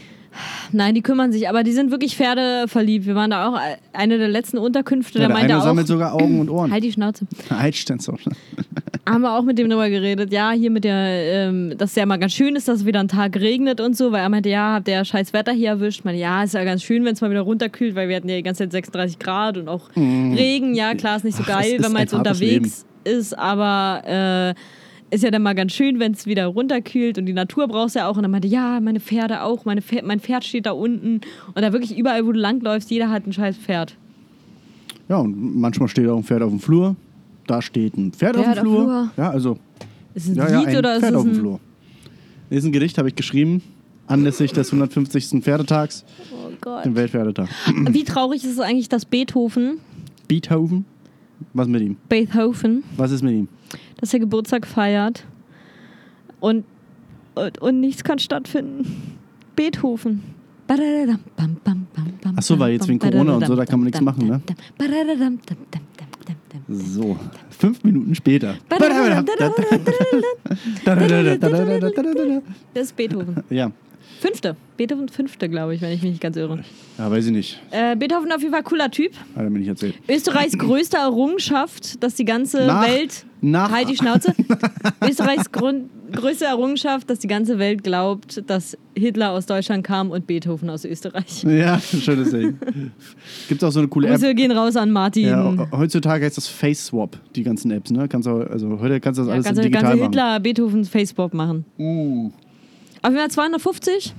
[0.72, 3.06] Nein, die kümmern sich, aber die sind wirklich Pferde verliebt.
[3.06, 3.58] Wir waren da auch
[3.92, 5.64] eine der letzten Unterkünfte, Ja, der meinte eine auch.
[5.64, 6.70] sammelt sogar Augen und Ohren.
[6.70, 7.26] Halt die Schnauze.
[7.50, 8.16] Halt, Stenzel.
[9.08, 10.32] Haben wir auch mit dem drüber geredet.
[10.32, 13.00] Ja, hier mit der, ähm, dass es ja mal ganz schön ist, dass es wieder
[13.00, 15.70] ein Tag regnet und so, weil er meinte, ja, habt ihr ja scheiß Wetter hier
[15.70, 16.00] erwischt.
[16.00, 18.28] Ich meine, ja, ist ja ganz schön, wenn es mal wieder runterkühlt, weil wir hatten
[18.28, 20.74] ja die ganze Zeit 36 Grad und auch Regen.
[20.74, 21.42] Ja, klar, ist nicht so.
[21.44, 24.02] Ach, geil, wenn man jetzt unterwegs ist, aber
[24.54, 24.54] äh,
[25.10, 28.08] ist ja dann mal ganz schön, wenn es wieder runterkühlt und die Natur brauchst ja
[28.08, 28.16] auch.
[28.16, 31.20] Und dann meinte, ja, meine Pferde auch, meine Pferd, mein Pferd steht da unten.
[31.54, 33.96] Und da wirklich überall, wo du langläufst, jeder hat ein scheiß Pferd.
[35.08, 36.94] Ja, und manchmal steht auch ein Pferd auf dem Flur.
[37.46, 38.84] Da steht ein Pferd, auf Pferd dem auf Flur.
[38.84, 39.10] Flur.
[39.16, 39.58] Ja, also
[40.14, 41.34] Ist es ein ja, ja, Lied ein oder ist Pferd es auf dem.
[41.34, 41.60] Flur.
[42.50, 43.62] Ist ein Gedicht, habe ich geschrieben,
[44.06, 45.42] anlässlich des 150.
[45.42, 46.84] Pferdetags, Oh Gott.
[46.84, 47.48] dem Weltpferdetag.
[47.90, 49.78] Wie traurig ist es eigentlich, dass Beethoven,
[50.28, 50.84] Beethoven,
[51.54, 51.96] was mit ihm?
[52.08, 53.48] Beethoven, Was ist mit ihm?
[53.98, 55.24] Dass er Geburtstag feiert
[56.40, 56.64] und,
[57.34, 59.18] und, und nichts kann stattfinden.
[59.54, 60.22] Beethoven.
[62.36, 64.40] Ach so, weil jetzt wegen Corona und so, da kann man nichts machen, ne?
[66.68, 67.16] So,
[67.50, 68.54] fünf Minuten später.
[72.74, 73.42] Das ist Beethoven.
[73.48, 73.70] Ja,
[74.20, 74.56] Fünfte.
[74.76, 76.60] Beethoven fünfte, glaube ich, wenn ich mich nicht ganz irre.
[76.98, 77.60] ja weiß ich nicht.
[77.72, 79.12] Äh, Beethoven auf jeden Fall cooler Typ.
[79.34, 79.94] Hat er mir nicht erzählt.
[80.08, 83.24] Österreichs größte Errungenschaft, dass die ganze Nach- Welt.
[83.40, 84.34] nach- halt die Schnauze.
[85.08, 90.26] Österreichs Grund, größte Errungenschaft, dass die ganze Welt glaubt, dass Hitler aus Deutschland kam und
[90.28, 91.42] Beethoven aus Österreich.
[91.44, 92.58] Ja, schönes Ding.
[93.48, 94.14] Gibt auch so eine coole App.
[94.14, 95.26] Grüße gehen raus an Martin.
[95.28, 98.06] Ja, Ja, heutzutage heißt das Face Swap, die ganzen Apps, ne?
[98.08, 100.10] Kannst du, also heute kannst du das alles kannst du digital ganze machen.
[100.12, 101.64] Hitler, Beethoven, Facebook machen.
[101.78, 102.30] Uh.
[103.08, 104.14] Auf jeden Fall 250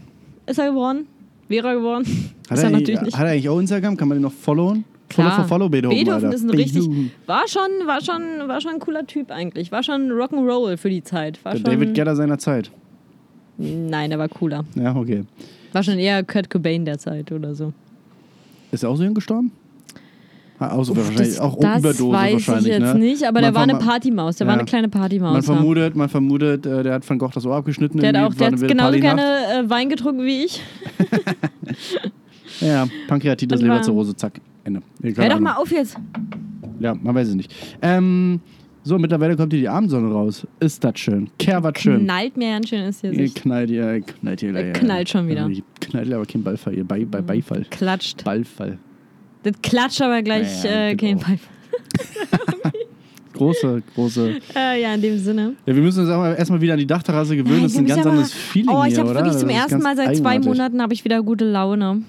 [0.47, 1.05] ist er geworden.
[1.47, 2.05] Wäre er geworden.
[2.49, 3.17] Hat, ist er er eigentlich, natürlich nicht.
[3.17, 3.95] hat er eigentlich auch Instagram?
[3.97, 4.83] Kann man den noch followen?
[5.11, 6.33] Follow for follow Beethoven, Beethoven Alter.
[6.35, 6.89] ist ein richtig.
[7.27, 9.71] War schon, war schon, war schon ein cooler Typ eigentlich.
[9.71, 11.43] War schon Rock'n'Roll für die Zeit.
[11.45, 12.71] War Der schon, David Gedder seiner Zeit.
[13.57, 14.65] Nein, der war cooler.
[14.73, 15.23] Ja, okay.
[15.71, 17.73] War schon eher Kurt Cobain der Zeit oder so.
[18.71, 19.51] Ist er auch so jung gestorben?
[20.61, 21.27] Ah, auch so wahrscheinlich.
[21.29, 22.99] das auch das Überdose weiß wahrscheinlich, ich jetzt ne?
[22.99, 24.35] nicht, aber Man der war eine Partymaus.
[24.35, 24.51] Der Ja.
[24.51, 25.31] war eine kleine Partymaus.
[25.31, 27.97] Man vermutet, man vermutet, äh, der hat Van Gogh das Ohr abgeschnitten.
[27.99, 30.61] Der hat auch der hat genauso gerne äh, Wein getrunken wie ich.
[32.61, 34.81] Ja, Pankreatitis, Leberzirrhose, zack, Ende.
[35.01, 35.95] Hör doch mal auf jetzt.
[36.79, 37.53] Ja, man weiß es nicht.
[37.81, 38.41] Ähm,
[38.83, 40.45] so, mittlerweile kommt hier die Abendsonne raus.
[40.59, 41.29] Ist das schön.
[41.37, 42.03] Kerwart schön.
[42.03, 44.73] Knallt mir ganz schön ist hier Ihr knallt ihr, knallt ihr.
[44.73, 45.49] Knallt schon wieder.
[45.79, 47.65] Knallt aber kein Ballfall, ihr bei, bei Beifall.
[47.69, 48.23] Klatscht.
[48.23, 48.77] Ballfall.
[49.43, 50.97] Das klatscht aber gleich Ja, äh, auch.
[50.97, 51.39] Beifall.
[53.33, 54.41] Große, große.
[54.53, 55.53] Äh, ja, in dem Sinne.
[55.65, 57.63] Ja, wir müssen uns aber erstmal wieder an die Dachterrasse gewöhnen.
[57.63, 60.31] Das ist ein ganz anderes Feeling Oh, ich habe wirklich zum ersten Mal seit zwei
[60.31, 60.45] eigenartig.
[60.45, 62.01] Monaten habe ich wieder gute Laune.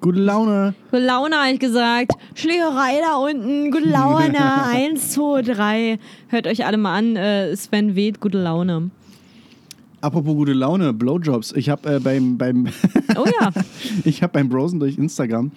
[0.00, 0.72] Gute Laune.
[0.90, 2.12] Gute Laune habe ich gesagt.
[2.34, 3.70] Schlägerei da unten.
[3.70, 4.38] Gute Laune.
[4.66, 5.98] Eins, zwei, drei.
[6.28, 7.16] Hört euch alle mal an.
[7.16, 8.20] Äh, Sven weht.
[8.20, 8.90] Gute Laune.
[10.00, 11.52] Apropos gute Laune, Blowjobs.
[11.52, 12.68] Ich habe äh, beim, beim
[13.14, 13.50] Oh ja.
[14.04, 15.50] ich habe beim Brosen durch Instagram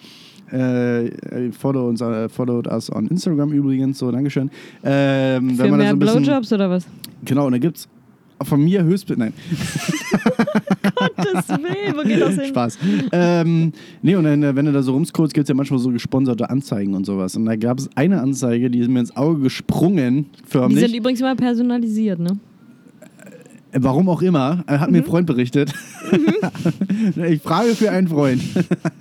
[0.52, 4.50] äh, äh, follow uns, äh, followed us on Instagram übrigens, so, Dankeschön.
[4.82, 6.86] Ähm, Für mehr so Blowjobs oder was?
[7.24, 7.88] Genau, und da gibt's
[8.42, 9.32] von mir höchst, nein,
[10.96, 11.96] Gottes Willen.
[11.96, 12.44] Wo geht das hin?
[12.46, 12.78] Spaß.
[13.12, 15.90] ähm, nee, und dann, äh, wenn du da so rumscrollst, gibt es ja manchmal so
[15.90, 17.36] gesponserte Anzeigen und sowas.
[17.36, 20.80] Und da gab es eine Anzeige, die ist mir ins Auge gesprungen, Die förmlich.
[20.80, 22.36] sind übrigens immer personalisiert, ne?
[23.76, 25.04] Warum auch immer, hat mir Mhm.
[25.04, 25.72] ein Freund berichtet.
[27.28, 28.40] ich frage für einen Freund.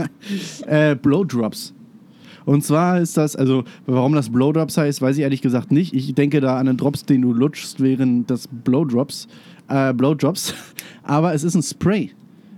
[0.68, 1.74] äh, Blowdrops.
[2.46, 5.94] Und zwar ist das, also warum das Blowdrops heißt, weiß ich ehrlich gesagt nicht.
[5.94, 9.28] Ich denke da an den Drops, den du lutschst während des Blowdrops,
[9.70, 10.54] äh, Blowjobs.
[11.04, 12.12] Aber es ist ein Spray.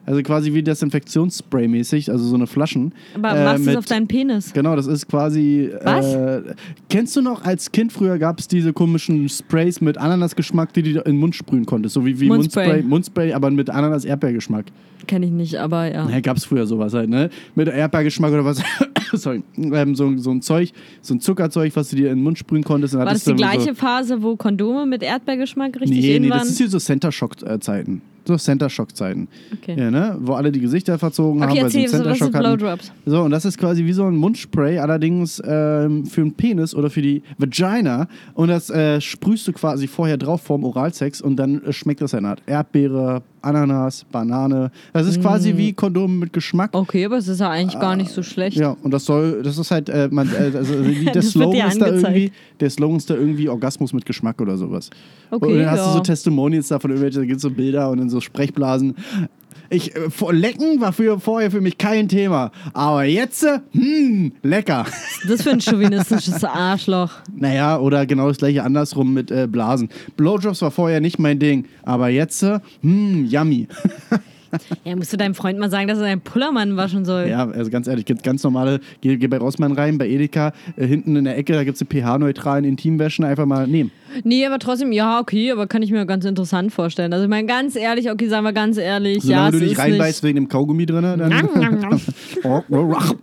[0.06, 2.94] Also quasi wie Desinfektionsspray mäßig, also so eine Flaschen.
[3.16, 4.54] Aber äh, machst du es auf deinen Penis?
[4.54, 5.72] Genau, das ist quasi.
[5.84, 6.14] Was?
[6.14, 6.42] Äh,
[6.90, 10.90] kennst du noch, als Kind früher gab es diese komischen Sprays mit Ananasgeschmack, die du
[11.00, 11.96] in den Mund sprühen konntest?
[11.96, 12.66] So wie, wie Mundspray.
[12.66, 14.66] Mundspray, Mundspray, aber mit Ananas-Erdbeergeschmack.
[15.08, 16.08] Kenne ich nicht, aber ja.
[16.10, 17.30] Ja, gab es früher sowas halt, ne?
[17.56, 18.62] Mit Erdbeergeschmack oder was.
[19.14, 19.44] Sorry.
[19.58, 22.64] Ähm, so, so ein Zeug, so ein Zuckerzeug, was du dir in den Mund sprühen
[22.64, 22.96] konntest.
[22.96, 26.40] War das die gleiche So, Phase, wo Kondome mit Erdbeergeschmack richtig nee, nee, waren?
[26.40, 28.02] das ist hier so Center Shock-Zeiten.
[28.26, 29.28] So Center Shock-Zeiten.
[29.54, 29.76] okay.
[29.78, 30.18] Ja, ne?
[30.20, 32.90] Wo alle die Gesichter verzogen haben, Okay, weil sie einen erzähl, Center was Shock ist
[32.90, 33.00] hatten.
[33.06, 36.90] So, und das ist quasi wie so ein Mundspray, allerdings ähm, für den Penis oder
[36.90, 38.08] für die Vagina.
[38.34, 42.14] Und das äh, sprühst du quasi vorher drauf vorm Oralsex und dann äh, schmeckt das
[42.14, 44.72] eine Art Erdbeere, Ananas, Banane.
[44.94, 45.22] Das ist Mm.
[45.22, 46.72] quasi wie Kondom mit Geschmack.
[46.74, 48.58] Okay, aber es ist ja eigentlich gar nicht so schlecht.
[48.58, 50.74] Ja, und das soll, das ist halt, äh, man, äh, also
[51.06, 54.58] der Das Slogan ist da irgendwie, der Slogan ist da irgendwie Orgasmus mit Geschmack oder
[54.58, 54.90] sowas.
[55.32, 55.88] Okay, und dann hast ja.
[55.88, 58.96] du so Testimonials davon, irgendwelche, da gibt es so Bilder und dann so Sprechblasen.
[59.70, 62.52] Ich, äh, lecken war für, vorher für mich kein Thema.
[62.74, 64.86] Aber jetzt, äh, hm, lecker.
[65.28, 67.12] Das für ein chauvinistisches Arschloch.
[67.36, 69.90] Naja, oder genau das gleiche andersrum mit äh, Blasen.
[70.18, 71.66] Blowjobs war vorher nicht mein Ding.
[71.84, 73.68] Aber jetzt, äh, hm, yummy.
[74.84, 77.28] Ja, musst du deinem Freund mal sagen, dass er seinen Pullermann waschen soll.
[77.28, 80.86] Ja, also ganz ehrlich, gibt ganz normale, geh, geh bei Rossmann rein, bei Edeka, äh,
[80.86, 83.92] hinten in der Ecke, da gibt es pH-neutralen Intimwäschen, einfach mal nehmen.
[84.24, 87.12] Nee, aber trotzdem, ja, okay, aber kann ich mir ganz interessant vorstellen.
[87.12, 90.24] Also ich meine, ganz ehrlich, okay, sagen wir ganz ehrlich, Solange ja, du dich reinbeißt
[90.24, 91.36] wegen dem Kaugummi drin, dann.
[92.44, 93.16] Oh, oh, oh.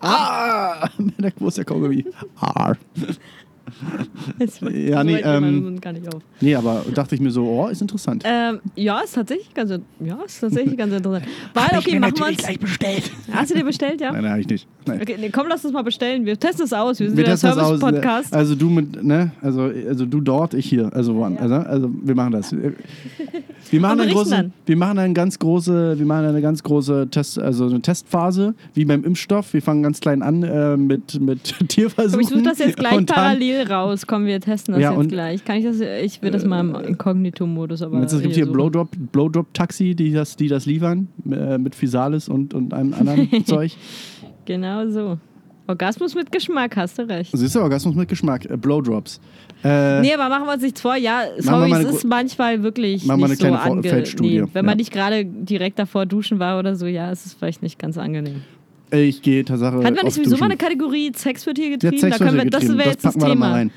[0.00, 0.88] ah,
[1.38, 2.04] wo ist der Kaugummi?
[2.40, 2.74] Ah.
[4.72, 6.22] Ja, nee, ähm, gar nicht auf.
[6.40, 8.22] Nee, aber dachte ich mir so, oh, ist interessant.
[8.26, 11.24] Ähm, ja, ist tatsächlich ganz, ja, ist tatsächlich ganz interessant.
[11.54, 13.10] Weil, okay, machen wir bestellt.
[13.32, 14.12] Hast du dir bestellt, ja?
[14.12, 14.68] Nein, nein, ich nicht.
[14.86, 15.00] Nein.
[15.00, 16.24] Okay, nee, komm, lass uns mal bestellen.
[16.26, 16.98] Wir testen es aus.
[16.98, 17.36] Wir sind Wir der.
[17.36, 18.34] Service-Podcast.
[18.34, 19.32] Also du mit, ne?
[19.40, 20.90] Also, also du dort, ich hier.
[20.94, 22.54] Also woan, also, also wir machen das.
[23.72, 24.52] Wir machen, Und eine berichten große, dann.
[24.66, 28.84] wir machen eine ganz große, wir machen eine ganz große Test, also eine Testphase, wie
[28.84, 29.52] beim Impfstoff.
[29.54, 32.12] Wir fangen ganz klein an äh, mit, mit Tierversuchen.
[32.12, 34.06] Komm, ich suche das jetzt gleich parallel raus.
[34.06, 35.44] Komm, wir testen das Ja, jetzt gleich.
[35.44, 35.80] Kann ich das?
[35.80, 38.00] Ich will das mal im Inkognito-Modus, aber.
[38.02, 38.52] Es gibt hier suchen.
[38.54, 43.72] Blowdrop, Blowdrop-Taxi, die das, die das liefern, äh, mit Physalis und, und einem anderen Zeug.
[44.44, 45.18] Genau so.
[45.68, 47.30] Orgasmus mit Geschmack, hast du recht.
[47.32, 49.20] Siehst du, Orgasmus mit Geschmack, äh, Blowdrops.
[49.64, 50.96] Äh, Nee, aber machen wir uns nichts vor.
[50.96, 53.90] Ja, sorry, es ist manchmal wirklich machen wir nicht eine so kleine angenehm.
[53.92, 54.44] Feldstudie.
[54.52, 54.76] Wenn man Ja.
[54.76, 58.42] nicht gerade direkt davor duschen war oder so, ja, es ist vielleicht nicht ganz angenehm.
[58.92, 59.76] Ich gehe Tatsache.
[59.82, 61.98] Hatten wir nicht sowieso mal eine Kategorie Sex wird hier Ja, getrieben?
[61.98, 63.52] Sex da können wir, das wäre jetzt das, packen wir da mal Thema.
[63.56, 63.70] rein.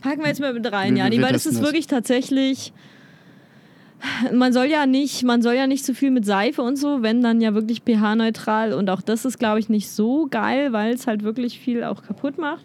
[0.00, 1.08] Packen wir jetzt mal mit rein, Wir- ja.
[1.10, 1.62] Nee, weil das ist das.
[1.62, 2.72] wirklich tatsächlich.
[4.32, 7.22] Man soll ja nicht, man soll ja nicht so viel mit Seife und so, wenn
[7.22, 8.72] dann ja wirklich pH-neutral.
[8.72, 12.02] Und auch das ist, glaube ich, nicht so geil, weil es halt wirklich viel auch
[12.02, 12.64] kaputt macht.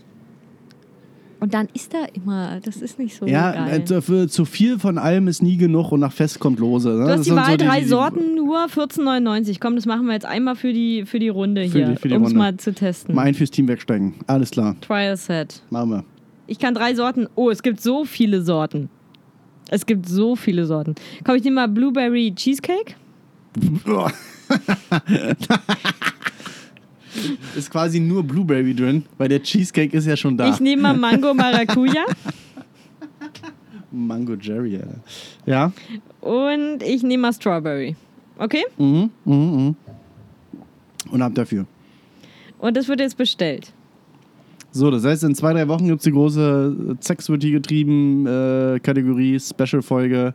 [1.40, 3.82] Und dann ist da immer, das ist nicht so Ja, geil.
[3.82, 6.90] äh, zu, für, zu viel von allem ist nie genug und nach Fest kommt Lose.
[6.90, 6.96] Ne?
[6.96, 9.58] Du Das hast die sind Wahl, so drei die- Sorten, nur 14,99.
[9.60, 12.08] Komm, das machen wir jetzt einmal für die, für die Runde Für hier, die- für
[12.08, 13.14] die um es mal zu testen.
[13.14, 14.16] Mal ein fürs Team wegsteigen.
[14.26, 15.62] Alles klar, Trial Set.
[15.70, 16.04] machen wir.
[16.48, 17.28] Ich kann drei Sorten.
[17.36, 18.90] Oh, es gibt so viele Sorten.
[19.70, 20.96] Es gibt so viele Sorten.
[21.24, 22.96] Komm, ich nehme mal Blueberry Cheesecake.
[27.56, 30.50] ist quasi nur Blueberry drin, weil der Cheesecake ist ja schon da.
[30.50, 32.06] Ich nehme mal Mango Maracuja.
[33.92, 35.00] Mango Jerry, Alter.
[35.46, 35.72] Ja.
[36.22, 37.96] und ich nehme mal Strawberry.
[38.38, 38.66] Okay?
[38.78, 39.76] Mhm, mhm, mhm.
[41.12, 41.66] Und ab dafür.
[42.60, 43.72] Und das wird jetzt bestellt.
[44.72, 48.28] So, das heißt, in zwei, drei Wochen gibt es die große Sex wird hier getrieben
[48.28, 50.34] äh, Kategorie, Special-Folge,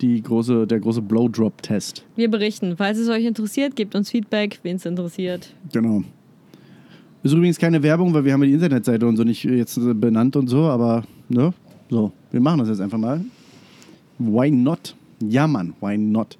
[0.00, 2.04] die große, der große Blowdrop-Test.
[2.16, 2.76] Wir berichten.
[2.76, 5.54] Falls es euch interessiert, gebt uns Feedback, wen es interessiert.
[5.72, 6.02] Genau.
[7.22, 10.36] Ist übrigens keine Werbung, weil wir haben ja die Internetseite und so nicht jetzt benannt
[10.36, 11.52] und so, aber ne?
[11.88, 13.24] So, wir machen das jetzt einfach mal.
[14.18, 14.94] Why not?
[15.20, 16.36] Ja, Mann, why not?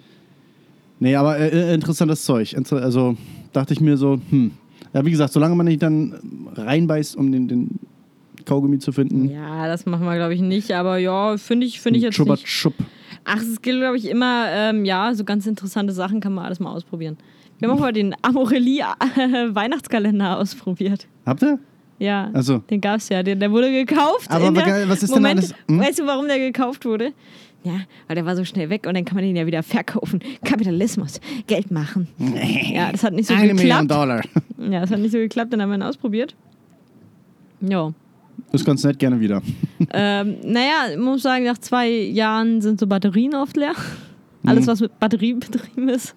[0.98, 2.52] Nee, aber äh, äh, interessantes Zeug.
[2.52, 3.16] Inter also
[3.52, 4.52] dachte ich mir so, hm.
[4.94, 6.14] Ja, wie gesagt, solange man nicht dann
[6.54, 7.78] reinbeißt, um den, den
[8.46, 9.28] Kaugummi zu finden.
[9.28, 10.72] Ja, das machen wir, glaube ich, nicht.
[10.72, 12.48] Aber ja, finde ich, finde ich jetzt Schubber, nicht.
[12.48, 12.74] Schupp.
[13.26, 16.60] Ach, es gilt, glaube ich, immer, ähm, ja, so ganz interessante Sachen kann man alles
[16.60, 17.16] mal ausprobieren.
[17.58, 21.06] Wir haben auch mal den Amorelli äh, ausprobiert.
[21.26, 21.58] Habt ihr?
[21.98, 23.22] Ja, Also, den gab es ja.
[23.22, 24.30] Der, der wurde gekauft.
[24.30, 25.80] Aber in der, was ist denn Moment, alles- hm?
[25.80, 27.12] Weißt du, warum der gekauft wurde?
[27.64, 30.20] Ja, weil der war so schnell weg und dann kann man den ja wieder verkaufen.
[30.44, 32.06] Kapitalismus, Geld machen.
[32.70, 33.90] Ja, das hat nicht so eine Million geklappt.
[33.90, 34.22] Dollar.
[34.70, 36.36] Ja, das hat nicht so geklappt, dann haben wir ihn ausprobiert.
[37.60, 37.92] Ja.
[38.52, 39.42] Das ist ganz nett, gerne wieder.
[39.92, 43.74] ähm, naja, ich muss sagen, nach zwei Jahren sind so Batterien oft leer.
[44.42, 44.48] Mhm.
[44.48, 46.14] Alles, was mit Batterie betrieben ist.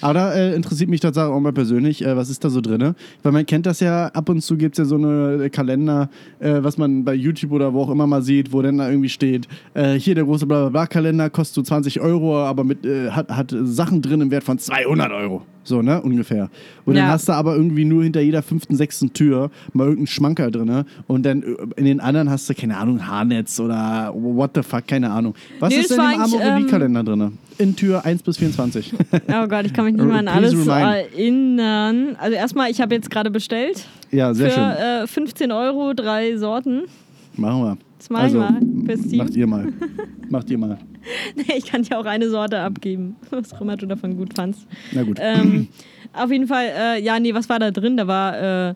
[0.00, 2.94] Aber da äh, interessiert mich tatsächlich auch mal persönlich, äh, was ist da so drin?
[3.22, 6.08] Weil man kennt das ja, ab und zu gibt es ja so eine Kalender,
[6.40, 9.08] äh, was man bei YouTube oder wo auch immer mal sieht, wo dann da irgendwie
[9.08, 13.54] steht, äh, hier der große Blablabla-Kalender kostet so 20 Euro, aber mit, äh, hat, hat
[13.62, 15.42] Sachen drin im Wert von 200 Euro.
[15.66, 16.02] So, ne?
[16.02, 16.50] Ungefähr.
[16.84, 17.10] Und dann Ja.
[17.12, 20.84] hast du aber irgendwie nur hinter jeder fünften, sechsten Tür mal irgendeinen Schmanker drin.
[21.06, 21.46] Und dann äh,
[21.76, 25.34] in den anderen hast du, keine Ahnung, Haarnetz oder what the fuck, keine Ahnung.
[25.60, 27.38] Was Nee, ist denn im Amorelie-Kalender drin?
[27.56, 28.92] In Tür 1 bis 24.
[29.28, 32.16] Oh Gott, ich kann mich nicht mehr an alles erinnern.
[32.18, 33.86] Also erstmal, ich habe jetzt gerade bestellt.
[34.10, 35.04] ja, sehr für schön.
[35.04, 36.82] äh, 15 Euro, drei Sorten.
[37.36, 37.78] Machen wir.
[37.98, 38.60] Das mache ich mal.
[39.16, 39.72] Macht ihr mal.
[40.28, 40.78] Macht ihr mal.
[41.56, 44.66] Ich kann dir auch eine Sorte abgeben, was auch immer du davon gut fandst.
[44.92, 45.18] Na gut.
[45.20, 45.68] Ähm,
[46.12, 47.96] auf jeden Fall, äh, ja, nee, was war da drin?
[47.96, 48.74] Da war, äh,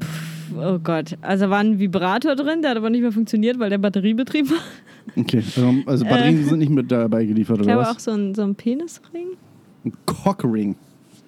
[0.00, 3.58] pff, oh Gott, also da war ein Vibrator drin, der hat aber nicht mehr funktioniert,
[3.58, 4.58] weil der batteriebetrieben war.
[5.14, 7.96] Okay, also, also Batterien sind nicht mit dabei geliefert, Ich oder glaube was?
[7.96, 9.28] auch so ein, so ein Penisring.
[9.84, 10.74] Ein Cockring.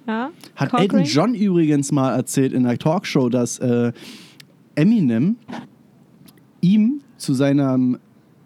[0.06, 0.30] Ja.
[0.56, 0.90] Hat Cockring.
[0.90, 3.92] Elton John übrigens mal erzählt in einer Talkshow, dass äh,
[4.74, 5.36] Eminem
[6.60, 7.78] ihm zu seiner,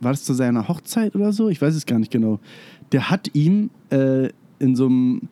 [0.00, 1.48] war das zu seiner Hochzeit oder so?
[1.48, 2.40] Ich weiß es gar nicht genau.
[2.92, 5.28] Der hat ihm äh, in so einem,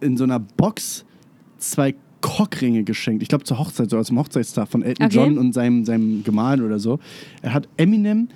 [0.00, 1.04] äh, in so einer Box
[1.58, 3.22] zwei Cockringe geschenkt.
[3.22, 5.16] Ich glaube zur Hochzeit, so zum Hochzeitstag von Elton Okay.
[5.16, 7.00] John und seinem, seinem Gemahl oder so.
[7.42, 8.28] Er hat Eminem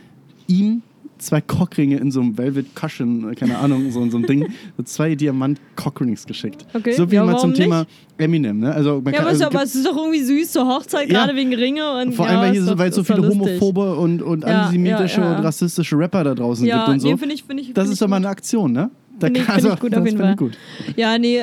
[0.46, 0.82] ihm
[1.18, 4.52] zwei Cockringe in so einem Velvet Cushion, äh, keine Ahnung, so, in so einem Ding,
[4.76, 6.66] so zwei Diamant-Cockrings geschickt.
[6.74, 7.87] Okay, So wie ja, mal zum warum Thema
[8.18, 8.70] Eminem, ne?
[8.74, 11.24] Also, man Ja, aber, also, es- aber es ist doch irgendwie süß zur Hochzeit, Ja.
[11.24, 11.90] gerade wegen Ringe.
[12.02, 15.22] Und, vor ja, allem, weil, hier so, weil es so viele homophobe und, und antisemitische
[15.22, 17.09] und rassistische Rapper da draußen gibt und so.
[17.09, 17.72] nee, finde ich, finde ich.
[17.72, 18.90] das ist doch mal eine Aktion, ne?
[19.18, 20.37] Da kann- finde ich gut auf jeden Fall.
[20.37, 20.59] gut.
[20.96, 21.38] Ja, nee,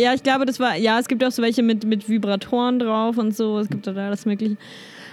[0.00, 3.18] ja, ich glaube, das war, ja, es gibt auch so welche mit, mit Vibratoren drauf
[3.18, 4.56] und so, es gibt da alles Mögliche.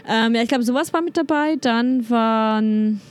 [0.08, 1.56] Ähm, ja, ich glaube, sowas war mit dabei.
[1.60, 3.02] Dann waren,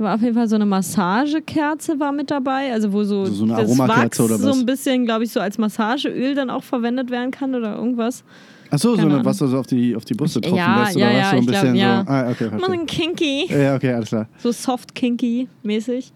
[0.00, 3.34] da war auf jeden Fall so eine Massagekerze war mit dabei, also wo so, So-
[3.34, 4.40] so eine das Wachs oder was?
[4.40, 8.24] so ein bisschen, glaube ich, so als Massageöl dann auch verwendet werden kann oder irgendwas.
[8.70, 9.26] Achso, so Keine eine, Ahnung.
[9.26, 11.18] was du so auf die, auf die Brüste tropfen Ja, lässt oder ja, was?
[11.18, 12.04] ja, so ein ich glaub, bisschen ja.
[12.06, 12.12] so.
[12.12, 12.74] Ah, okay, Mal verstehe.
[12.80, 14.26] ein Kinky, Ja, okay, alles klar.
[14.38, 16.12] so soft Kinky mäßig.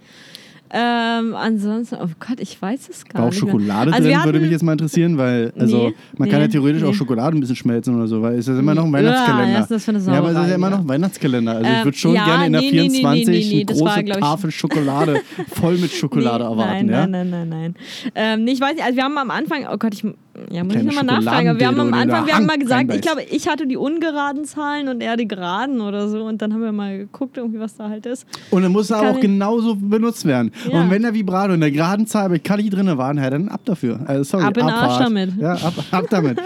[0.77, 3.43] Ähm, ansonsten, oh Gott, ich weiß es gar War auch nicht.
[3.45, 3.53] mehr.
[3.53, 6.47] Schokolade Also drin, wir würde mich jetzt mal interessieren, weil also Nee, man kann ja
[6.47, 6.95] nee, theoretisch auch nee.
[6.95, 9.61] Schokolade ein bisschen schmelzen oder so, weil es ist ja immer noch ein Ja, Weihnachtskalender.
[9.61, 10.77] ist das für eine ja, aber es ist ja immer ja.
[10.77, 11.53] noch ein Weihnachtskalender.
[11.53, 13.57] Also ich Ähm, würde schon ja, gerne in der nee, nee, nee, nee, 24 nee,
[13.57, 17.07] eine das war, große ich- Tafel Schokolade voll mit Schokolade nee, erwarten, nein, ja?
[17.07, 17.75] Nein, nein, nein, nein.
[18.17, 20.05] Ähm, nee, ich weiß nicht, also wir haben am Anfang, oh Gott, ich
[20.51, 23.23] ja, muss ich nochmal nachfragen, wir haben am Anfang, wir haben mal gesagt, ich glaube,
[23.23, 26.73] ich hatte die ungeraden Zahlen und er die geraden oder so und dann haben wir
[26.73, 28.27] mal geguckt, irgendwie, was da halt ist.
[28.51, 30.51] Und dann muss er Kann auch genauso benutzt werden.
[30.71, 30.81] Ja.
[30.81, 33.61] Und wenn der Vibrato in der geraden Zahl bei Kali drin waren, ja, dann ab
[33.65, 34.01] dafür.
[34.07, 35.07] Also, sorry, Ab in den Arsch Abfahrt.
[35.07, 35.31] damit.
[35.41, 36.39] Ja, ab, ab damit.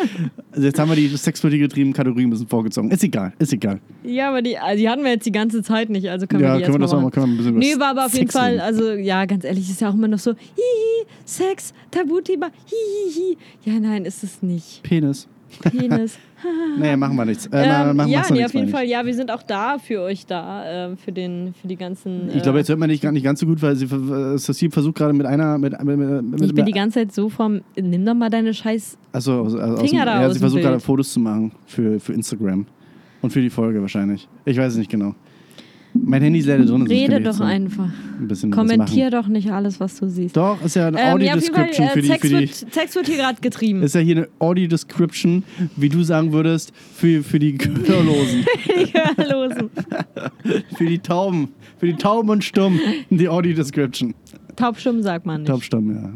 [0.52, 2.90] Also jetzt haben wir die sexuelle getriebenen Kategorien ein bisschen vorgezogen.
[2.90, 3.80] Ist egal, ist egal.
[4.02, 6.54] Ja, aber die, also die hatten wir jetzt die ganze Zeit nicht, also können ja,
[6.54, 7.12] wir die können wir jetzt das auch mal mal, machen.
[7.12, 8.60] können wir ein bisschen Nee, war aber auf jeden Fall, reden.
[8.60, 13.36] also ja, ganz ehrlich, ist ja auch immer noch so, hihi, Sex, Tabuthema, hihihi.
[13.64, 14.82] Ja, nein, ist es nicht.
[14.82, 15.28] Penis.
[15.62, 16.18] Penis.
[16.78, 17.46] Nee, machen wir nichts.
[17.46, 18.84] Äh, Ähm, machen, ja, nee, auf jeden Fall.
[18.84, 18.90] ich.
[18.90, 22.28] Ja, wir sind auch da für euch da, ähm, für, den, für die ganzen.
[22.32, 24.38] Ich glaube, äh, jetzt hört man nicht, gar nicht ganz so gut, weil sie, äh,
[24.38, 25.58] Cecile versucht gerade mit einer.
[25.58, 27.62] Mit, mit, mit, ich bin die ganze Zeit so vom.
[27.74, 28.96] Nimm doch mal deine Scheiß.
[29.10, 31.98] also, also, aus dem, Finger da ja, aus sie versucht gerade Fotos zu machen für,
[31.98, 32.66] für Instagram.
[33.20, 34.28] Und für die Folge wahrscheinlich.
[34.44, 35.16] Ich weiß es nicht genau.
[36.04, 36.82] Mein Handy ist leider drin.
[36.82, 37.88] Rede doch so einfach.
[38.20, 40.36] Ein Kommentier doch nicht alles, was du siehst.
[40.36, 42.08] Doch, ist ja eine Ähm, ja, Audio-Description äh, für die.
[42.08, 43.82] Sex, Für die wird, Sex wird hier gerade getrieben.
[43.82, 45.44] ist ja hier eine Audio-Description,
[45.76, 48.44] wie du sagen würdest, für, für die Gehörlosen.
[49.16, 49.70] Hörlosen.
[50.76, 51.48] für die Tauben.
[51.78, 52.78] Für die Tauben und Stumm.
[53.10, 54.14] Die Audio-Description.
[54.56, 55.48] Taubstumm sagt man nicht.
[55.48, 56.10] Taubstumm, ja.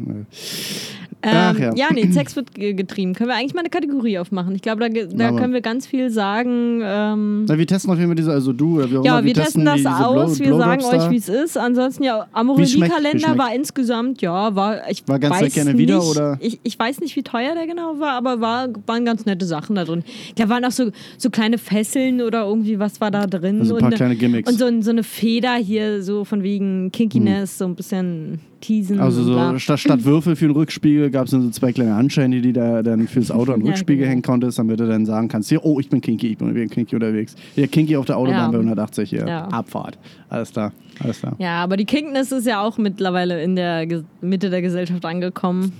[1.25, 1.73] Ähm, Ach ja.
[1.75, 1.87] ja.
[1.93, 3.13] nee, Sex wird ge- getrieben.
[3.13, 4.53] Können wir eigentlich mal eine Kategorie aufmachen?
[4.55, 6.81] Ich glaube, da, da können wir ganz viel sagen.
[6.83, 9.27] Ähm, Na, wir testen auf jeden Fall diese, also du oder wie auch ja, immer,
[9.27, 10.37] wir testen das die- aus.
[10.37, 11.57] Blow- wir sagen euch, wie es ist.
[11.57, 16.37] Ansonsten, ja, Amorelie-Kalender war insgesamt, ja, war, ich War ganz weiß gerne nicht, wieder, oder?
[16.41, 19.75] Ich, ich weiß nicht, wie teuer der genau war, aber war, waren ganz nette Sachen
[19.75, 20.03] da drin.
[20.35, 23.59] Da waren auch so, so kleine Fesseln oder irgendwie, was war da drin?
[23.61, 24.51] Also ein paar und, kleine Gimmicks.
[24.51, 28.99] und so, so eine Feder hier, so von wegen Kinkiness, so ein bisschen teasen.
[28.99, 32.41] Also so statt, statt Würfel für den Rückspiegel gab es dann so zwei kleine Handscheine,
[32.41, 34.09] die da dann fürs Auto an den Ja, Rückspiegel genau.
[34.11, 36.95] hängen konntest, damit du dann sagen kannst, hier, oh, ich bin Kinky, ich bin Kinky
[36.95, 37.35] unterwegs.
[37.55, 38.47] Hier, Kinky auf der Autobahn Ja.
[38.51, 39.27] bei 180 hier.
[39.27, 39.45] Ja.
[39.49, 39.97] Abfahrt.
[40.29, 40.71] Alles klar,
[41.03, 41.35] alles klar.
[41.39, 45.71] Ja, aber die Kinkness ist ja auch mittlerweile in der Ge Mitte der Gesellschaft angekommen.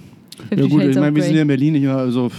[0.55, 2.29] Ja gut, Shades ich meine, wir sind ja in Berlin nicht mehr, also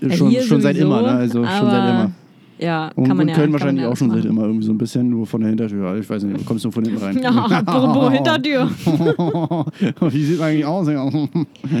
[0.00, 1.08] Ja, schon, schon seit sowieso, immer, ne?
[1.10, 2.10] Also schon seit immer.
[2.58, 4.72] Ja, Und, kann man und ja Köln man wahrscheinlich auch schon seit immer irgendwie so
[4.72, 5.96] ein bisschen, nur von der Hintertür.
[5.96, 7.18] Ich weiß nicht, du kommst nur von hinten rein.
[7.22, 8.70] Ja, apropos Hintertür.
[10.10, 10.88] Wie sieht man eigentlich aus?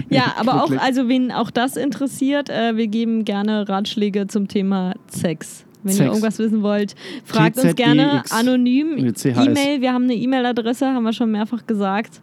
[0.08, 4.94] Ja, aber auch, also wen auch das interessiert, äh, wir geben gerne Ratschläge zum Thema
[5.08, 5.64] Sex.
[5.82, 6.08] Wenn ihr Sex.
[6.08, 7.76] irgendwas wissen wollt, fragt uns TZEX.
[7.76, 8.96] gerne anonym.
[8.98, 12.22] E-Mail, wir haben eine E-Mail-Adresse, haben wir schon mehrfach gesagt.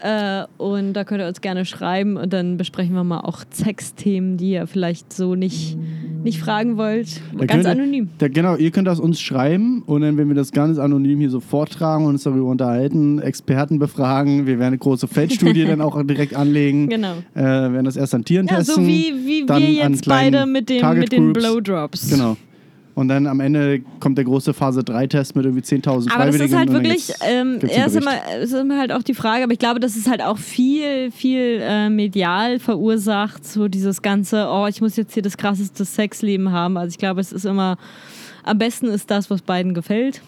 [0.00, 4.36] Äh, und da könnt ihr uns gerne schreiben und dann besprechen wir mal auch Sexthemen,
[4.36, 5.76] die ihr vielleicht so nicht,
[6.22, 7.20] nicht fragen wollt.
[7.36, 8.08] Da Ganz ihr- anonym.
[8.18, 11.30] Da, genau, ihr könnt das uns schreiben und dann, wenn wir das ganz anonym hier
[11.30, 16.00] so vortragen und uns darüber unterhalten, Experten befragen, wir werden eine große Feldstudie dann auch
[16.04, 16.88] direkt anlegen.
[16.88, 17.14] Genau.
[17.34, 18.84] Äh, werden das erst an Tieren Ja, testen.
[18.84, 21.32] so wie, wie dann wir jetzt beide mit, dem, mit den.
[21.32, 22.10] Blowdrops.
[22.10, 22.36] Genau.
[22.98, 26.52] Und dann am Ende kommt der große Phase 3-Test mit irgendwie 10.000 Aber das ist
[26.52, 29.94] halt wirklich, ähm, erst immer, ist immer halt auch die Frage, aber ich glaube, das
[29.94, 35.14] ist halt auch viel, viel äh, medial verursacht, so dieses ganze, oh, ich muss jetzt
[35.14, 36.76] hier das krasseste Sexleben haben.
[36.76, 37.78] Also ich glaube, es ist immer,
[38.42, 40.20] am besten ist das, was beiden gefällt.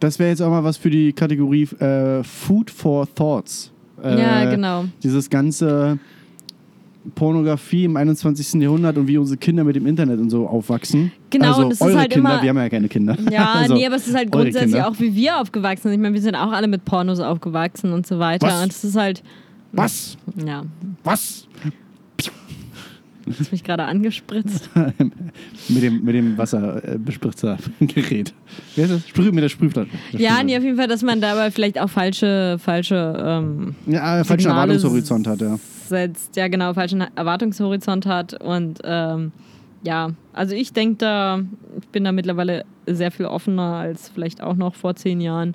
[0.00, 3.72] Das wäre jetzt auch mal was für die Kategorie äh, Food for Thoughts.
[4.04, 4.84] Äh, ja, genau.
[5.02, 5.98] Dieses ganze,
[7.14, 8.60] Pornografie im 21.
[8.60, 11.12] Jahrhundert und wie unsere Kinder mit dem Internet und so aufwachsen.
[11.30, 13.16] Genau, also und es ist halt Kinder, immer- wir haben ja keine Kinder.
[13.30, 14.88] Ja, also, nee, aber es ist halt grundsätzlich Kinder.
[14.88, 15.92] auch, wie wir aufgewachsen sind.
[15.92, 18.46] Ich meine, wir sind auch alle mit Pornos aufgewachsen und so weiter.
[18.46, 18.62] Was?
[18.62, 19.22] Und es ist halt,
[19.72, 20.16] Was?
[20.44, 20.64] ja,
[21.04, 21.46] Was?
[23.38, 24.70] hast mich gerade angespritzt.
[25.68, 28.32] mit dem, mit dem Wasserbespritzergerät.
[28.74, 29.08] Wer ist das?
[29.08, 29.90] Sprüh, mit der Sprühflasche.
[30.12, 34.48] Ja, nee, auf jeden Fall, dass man dabei vielleicht auch falsche, falsche ähm, Ja, falschen
[34.48, 35.58] Erwartungshorizont hat, ja.
[35.88, 36.36] Setzt.
[36.36, 38.40] Ja, genau, falschen Erwartungshorizont hat.
[38.42, 39.32] Und ähm,
[39.82, 41.40] ja, also ich denke da,
[41.80, 45.54] ich bin da mittlerweile sehr viel offener als vielleicht auch noch vor zehn Jahren.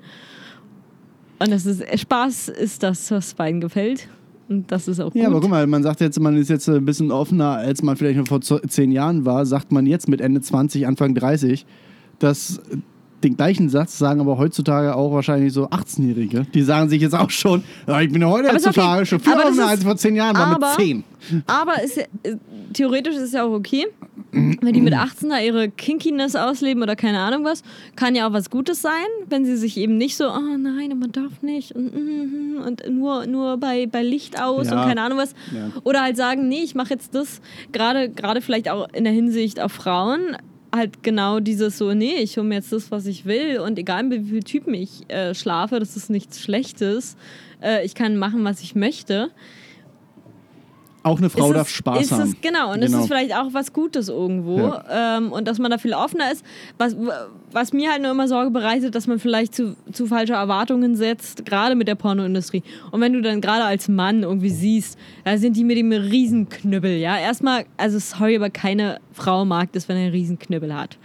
[1.38, 4.08] Und das ist Spaß ist das, was beiden gefällt.
[4.48, 5.22] Und das ist auch gut.
[5.22, 7.96] Ja, aber guck mal, man sagt jetzt, man ist jetzt ein bisschen offener, als man
[7.96, 11.64] vielleicht noch vor zehn Jahren war, sagt man jetzt mit Ende 20, Anfang 30,
[12.18, 12.60] dass
[13.24, 16.46] den gleichen Satz sagen aber heutzutage auch wahrscheinlich so 18-Jährige.
[16.54, 17.64] Die sagen sich jetzt auch schon,
[18.02, 18.80] ich bin ja heute Aber ist okay.
[18.80, 21.02] heutzutage schon viel Aber offener, ist- als vor zehn Jahren war, mit aber- 10.
[21.46, 22.06] Aber ist äh,
[22.74, 23.86] theoretisch ist es ja auch okay,
[24.30, 27.62] wenn die mit 18 da ihre Kinkiness ausleben oder keine Ahnung was.
[27.96, 28.92] Kann ja auch was Gutes sein,
[29.30, 33.26] wenn sie sich eben nicht so, oh nein, man darf nicht und, mm, und nur,
[33.26, 34.80] nur bei, bei Licht aus Ja.
[34.82, 35.32] und keine Ahnung was.
[35.54, 35.70] Ja.
[35.84, 37.40] Oder halt sagen, nee, ich mache jetzt das,
[37.72, 38.10] gerade
[38.42, 40.36] vielleicht auch in der Hinsicht auf Frauen,
[40.74, 44.02] halt genau dieses so, nee, ich hole mir jetzt das, was ich will und egal
[44.02, 47.16] mit wie vielen Typen ich äh, schlafe, das ist nichts Schlechtes.
[47.62, 49.30] Äh, ich kann machen, was ich möchte
[51.04, 52.22] Auch eine Frau ist darf es, Spaß ist haben.
[52.22, 52.96] Es, genau, und Genau.
[52.96, 54.58] es ist vielleicht auch was Gutes irgendwo.
[54.58, 55.18] Ja.
[55.18, 56.42] Ähm, und dass man da viel offener ist.
[56.78, 56.96] Was,
[57.52, 61.44] was mir halt nur immer Sorge bereitet, dass man vielleicht zu, zu falsche Erwartungen setzt,
[61.44, 62.62] gerade mit der Pornoindustrie.
[62.90, 66.96] Und wenn du dann gerade als Mann irgendwie siehst, da sind die mit dem Riesenknüppel,
[66.96, 67.18] ja.
[67.18, 70.98] Erstmal, also sorry, aber keine Frau mag das, wenn er einen Riesenknüppel hat.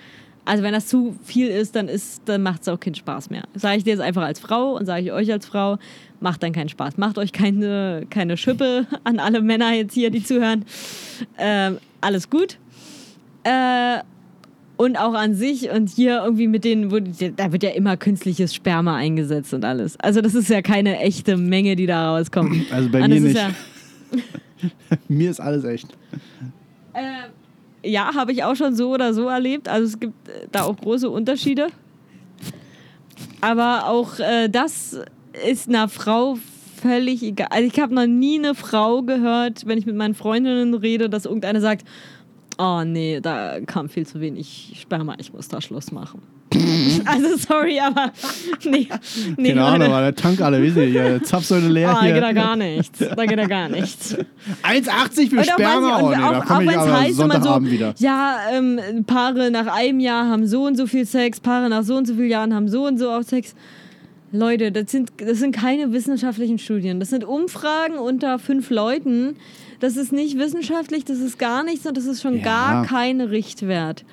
[0.50, 3.44] Also wenn das zu viel ist, dann, ist, dann macht es auch keinen Spaß mehr.
[3.54, 5.78] Sage ich dir jetzt einfach als Frau und sage ich euch als Frau,
[6.22, 6.98] macht dann keinen Spaß.
[6.98, 10.66] Macht euch keine, keine Schippe an alle Männer jetzt hier, die zuhören.
[11.38, 12.58] Ähm, alles gut.
[13.44, 14.00] Äh,
[14.76, 18.56] und auch an sich und hier irgendwie mit denen, wo da wird ja immer künstliches
[18.56, 20.00] Sperma eingesetzt und alles.
[20.00, 22.74] Also das ist ja keine echte Menge, die da rauskommt.
[22.74, 23.36] Also bei mir ist nicht.
[23.36, 23.52] Ja,
[25.08, 25.96] Mir ist alles echt.
[26.94, 27.30] Äh,
[27.84, 29.68] ja, habe ich auch schon so oder so erlebt.
[29.68, 31.68] Also es gibt äh, da auch große Unterschiede.
[33.42, 35.00] Aber auch äh, das
[35.48, 36.38] ist einer Frau
[36.82, 37.48] völlig egal.
[37.52, 41.26] Also ich habe noch nie eine Frau gehört, wenn ich mit meinen Freundinnen rede, dass
[41.26, 41.86] irgendeine sagt,
[42.58, 46.22] oh nee, da kam viel zu wenig Sperma, ich muss da Schluss machen.
[47.06, 48.12] also sorry, aber
[48.66, 48.88] nee.
[49.38, 52.22] nee Keine Ahnung, war der Tank alle, wisst ihr, hier, Zapfsäule leer Oh, da geht
[52.22, 52.34] da hier.
[52.36, 53.00] gar nichts.
[53.00, 54.16] Da geht da gar nichts.
[54.64, 55.98] 1,80 für auch, Sperma?
[55.98, 57.94] und auch, auch ich wenn es aber heißt, immer so, wieder.
[57.98, 61.96] ja, ähm, Paare nach einem Jahr haben so und so viel Sex, Paare nach so
[61.96, 63.56] und so vielen Jahren haben so und so auch Sex.
[64.32, 67.00] Leute, das sind, das sind keine wissenschaftlichen Studien.
[67.00, 69.36] Das sind Umfragen unter fünf Leuten.
[69.80, 72.44] Das ist nicht wissenschaftlich, das ist gar nichts und das ist schon Ja.
[72.44, 74.04] gar kein Richtwert.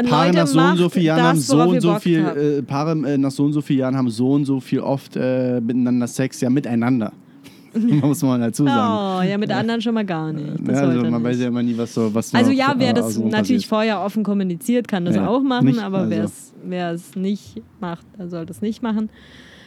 [0.00, 2.62] Und Paare Leute, nach so und so vielen Jahren haben so und so viel, äh,
[2.62, 5.60] Paare äh, nach so und so vielen Jahren haben so und so viel oft äh,
[5.60, 7.12] miteinander Sex, ja miteinander.
[7.74, 9.20] Muss man dazu sagen.
[9.20, 10.46] Oh, ja, mit anderen schon mal gar nicht.
[10.66, 11.24] Ja, also man nicht.
[11.24, 13.64] weiß ja immer nie, was so was Also ja, wer äh, das natürlich passiert.
[13.66, 16.32] vorher offen kommuniziert, kann das Ja, auch machen, nicht, aber wer also.
[16.32, 19.08] es wer es nicht macht, der sollte es nicht machen.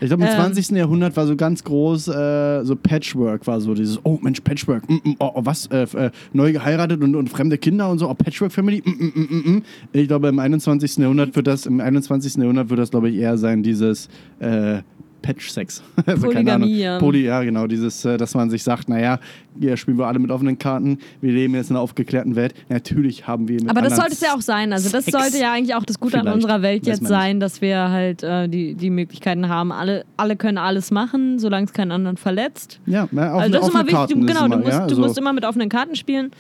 [0.04, 0.36] Ich glaube, im Ähm.
[0.36, 0.72] 20.
[0.72, 4.95] Jahrhundert war so ganz groß, äh, so Patchwork war so dieses, oh Mensch, Patchwork, mm,
[4.95, 8.14] mm, oh, oh, was, äh, äh, neu geheiratet und, und fremde Kinder und so, oh,
[8.14, 9.64] Patchwork-Family, mm, mm, mm, mm, mm.
[9.93, 10.97] Ich glaube, im 21.
[10.97, 12.36] Jahrhundert wird das, im 21.
[12.36, 14.82] Jahrhundert wird das, glaube ich, eher sein, dieses äh,
[15.24, 15.82] Patch-Sex.
[16.05, 16.67] also, keine Ahnung.
[16.67, 16.99] Polygamie, ja.
[16.99, 19.19] Poly, ja, genau, dieses, äh, dass man sich sagt, naja,
[19.59, 22.53] hier spielen wir alle mit offenen Karten, wir leben jetzt in einer aufgeklärten Welt.
[22.69, 24.71] Natürlich haben wir mit Aber das sollte es ja auch sein.
[24.74, 25.17] Also das Sex.
[25.17, 28.47] sollte ja eigentlich auch das Gute an unserer Welt jetzt sein, dass wir halt äh,
[28.47, 29.71] die, die Möglichkeiten haben.
[29.71, 32.80] Alle, alle können alles machen, solange es keinen anderen verletzt.
[32.86, 34.19] Ja, offene, Also das ist immer wichtig.
[34.19, 36.32] Du, genau, du, musst, ja, du also- musst immer mit offenen Karten spielen.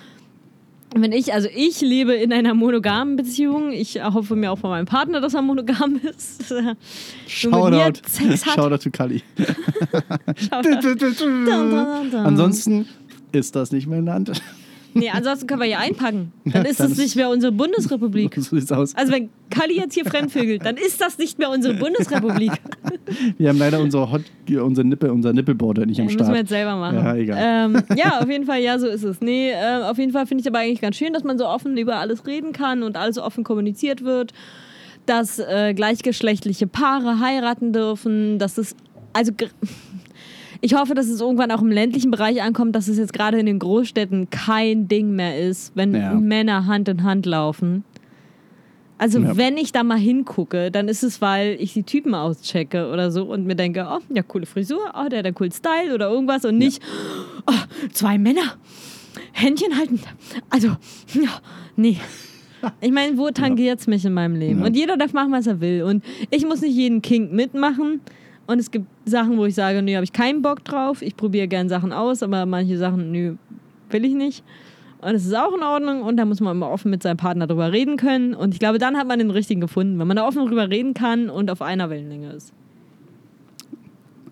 [0.95, 3.71] Wenn ich, also ich lebe in einer monogamen Beziehung.
[3.71, 6.53] Ich hoffe mir auch von meinem Partner, dass er monogam ist.
[7.27, 7.99] Shoutout.
[8.55, 9.23] Shoutout to Kali.
[11.19, 12.15] Dun.
[12.15, 12.87] Ansonsten
[13.31, 14.31] ist das nicht mein Land.
[14.93, 16.31] Nee, ansonsten können wir hier einpacken.
[16.45, 18.37] Dann ist es nicht mehr unsere Bundesrepublik.
[18.43, 18.95] So sieht's aus.
[18.95, 22.51] Also wenn Kali jetzt hier fremdvögelt, dann ist das nicht mehr unsere Bundesrepublik.
[23.37, 26.37] Wir haben leider unsere Hot, unsere Nippel, unser Nippelboard nicht am müssen wir Start.
[26.37, 26.97] jetzt selber machen.
[26.97, 27.37] Ja, egal.
[27.41, 29.21] Ähm, ja, auf jeden Fall, ja, so ist es.
[29.21, 31.77] Nee, äh, auf jeden Fall finde ich aber eigentlich ganz schön, dass man so offen
[31.77, 34.33] über alles reden kann und alles offen kommuniziert wird,
[35.05, 38.75] dass äh, gleichgeschlechtliche Paare heiraten dürfen, dass es,
[39.13, 39.31] also
[40.65, 43.45] ich hoffe, dass es irgendwann auch im ländlichen Bereich ankommt, dass es jetzt gerade in
[43.45, 46.13] den Großstädten kein Ding mehr ist, wenn Ja.
[46.13, 47.83] Männer Hand in Hand laufen.
[48.97, 49.35] Also Ja.
[49.35, 53.25] wenn ich da mal hingucke, dann ist es, weil ich die Typen auschecke oder so
[53.25, 56.45] und mir denke, oh, ja, coole Frisur, oh, der hat einen coolen Style oder irgendwas
[56.45, 56.81] und nicht,
[57.45, 57.53] oh,
[57.91, 58.55] zwei Männer.
[59.33, 59.99] Händchen halten.
[60.49, 60.69] Also,
[61.13, 61.29] ja,
[61.75, 61.97] nee.
[62.79, 64.61] Ich meine, wo tangiert es mich in meinem Leben?
[64.61, 64.67] Ja.
[64.67, 65.83] Und jeder darf machen, was er will.
[65.83, 67.99] Und ich muss nicht jeden Kink mitmachen.
[68.45, 71.01] Und es gibt Sachen, wo ich sage, nö, habe ich keinen Bock drauf.
[71.01, 73.35] Ich probiere gern Sachen aus, aber manche Sachen, nö,
[73.89, 74.43] will ich nicht.
[75.01, 77.45] Und es ist auch in Ordnung und da muss man immer offen mit seinem Partner
[77.47, 78.33] drüber reden können.
[78.33, 80.93] Und ich glaube, dann hat man den richtigen gefunden, wenn man da offen drüber reden
[80.93, 82.53] kann und auf einer Wellenlänge ist.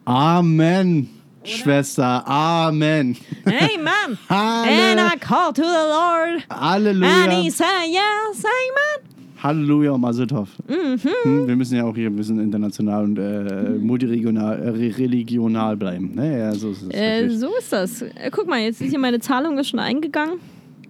[0.06, 1.10] Amen,
[1.44, 2.28] Schwester.
[2.28, 3.18] Amen.
[3.46, 6.46] Halle- And I call to the Lord.
[6.50, 7.42] And Halleluja.
[7.42, 9.11] he said, yes, amen.
[9.44, 10.50] Halleluja, Maseltov.
[10.68, 11.00] Mhm.
[11.24, 15.76] Hm, wir müssen ja auch hier ein bisschen international und äh, multiregional, äh, re- religional
[15.78, 16.14] bleiben.
[16.16, 16.40] Ne?
[16.40, 16.94] Ja, so ist.
[16.94, 18.02] Äh, so ist das.
[18.04, 20.36] Äh, guck mal, jetzt ist hier meine Zahlung ist schon eingegangen.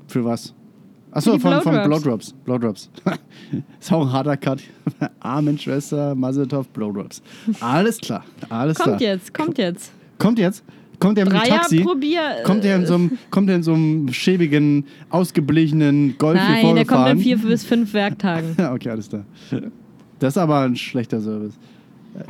[0.07, 0.53] Für was?
[1.13, 2.33] Achso, von, von Blowdrops.
[2.45, 2.89] Blowdrops.
[3.81, 4.61] Ist auch ein harter Cut.
[5.19, 7.21] Amen, Schwester, Maseltov, Blowdrops.
[7.59, 8.23] Alles klar.
[8.47, 9.01] Alles Kommt klar.
[9.01, 9.91] jetzt, kommt jetzt.
[10.17, 10.63] Kommt jetzt?
[11.01, 11.81] Kommt der mit dem Taxi?
[11.81, 12.21] probier.
[12.43, 16.75] Kommt der in so einem, kommt der in so einem schäbigen, ausgeblichenen Golf hier Nein,
[16.75, 18.55] der kommt in vier bis fünf Werktagen.
[18.57, 19.25] Ja, okay, alles klar.
[20.19, 21.57] Das ist aber ein schlechter Service.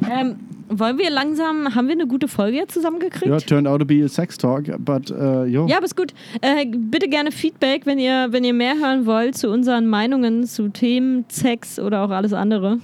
[0.09, 0.35] ähm,
[0.69, 3.25] wollen wir langsam, haben wir eine gute Folge jetzt zusammengekriegt?
[3.25, 5.67] Ja, turned out to be a sex talk, but, uh, jo.
[5.67, 6.13] Ja, aber ist gut.
[6.39, 10.69] Äh, bitte gerne Feedback, wenn ihr, wenn ihr mehr hören wollt zu unseren Meinungen zu
[10.69, 12.77] Themen, Sex oder auch alles andere.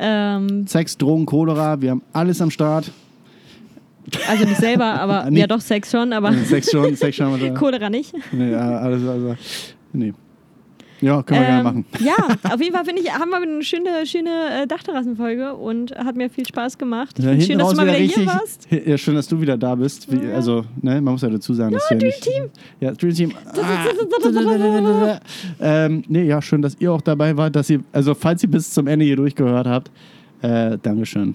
[0.00, 2.90] Ähm, Sex, Drogen, Cholera, wir haben alles am Start.
[4.28, 7.38] Also nicht selber, aber ja doch Sex schon, aber Sex schon, Sex schon.
[7.40, 7.50] da.
[7.50, 8.14] Cholera nicht.
[8.32, 9.36] Nee, ja, alles, also,
[9.92, 10.12] nee.
[11.00, 11.84] Ja, können wir gerne machen.
[12.00, 12.14] Ja,
[12.54, 16.30] auf jeden Fall finde ich, haben wir eine schöne, schöne äh, Dachterrassenfolge und hat mir
[16.30, 17.18] viel Spaß gemacht.
[17.18, 18.66] Ja, schön, dass du mal wieder wieder hier warst.
[18.70, 20.10] Ja, schön, dass du wieder da bist.
[20.10, 20.34] Wie, Ja.
[20.34, 22.44] Also, ne, man muss ja dazu sagen, dass wir Dream nicht, Team.
[22.80, 23.32] Ja, Dream Team.
[23.54, 25.20] Ah.
[25.60, 28.72] ähm, nee, ja, schön, dass ihr auch dabei wart, dass ihr, also falls ihr bis
[28.72, 29.90] zum Ende hier durchgehört habt,
[30.42, 31.34] äh, Dankeschön.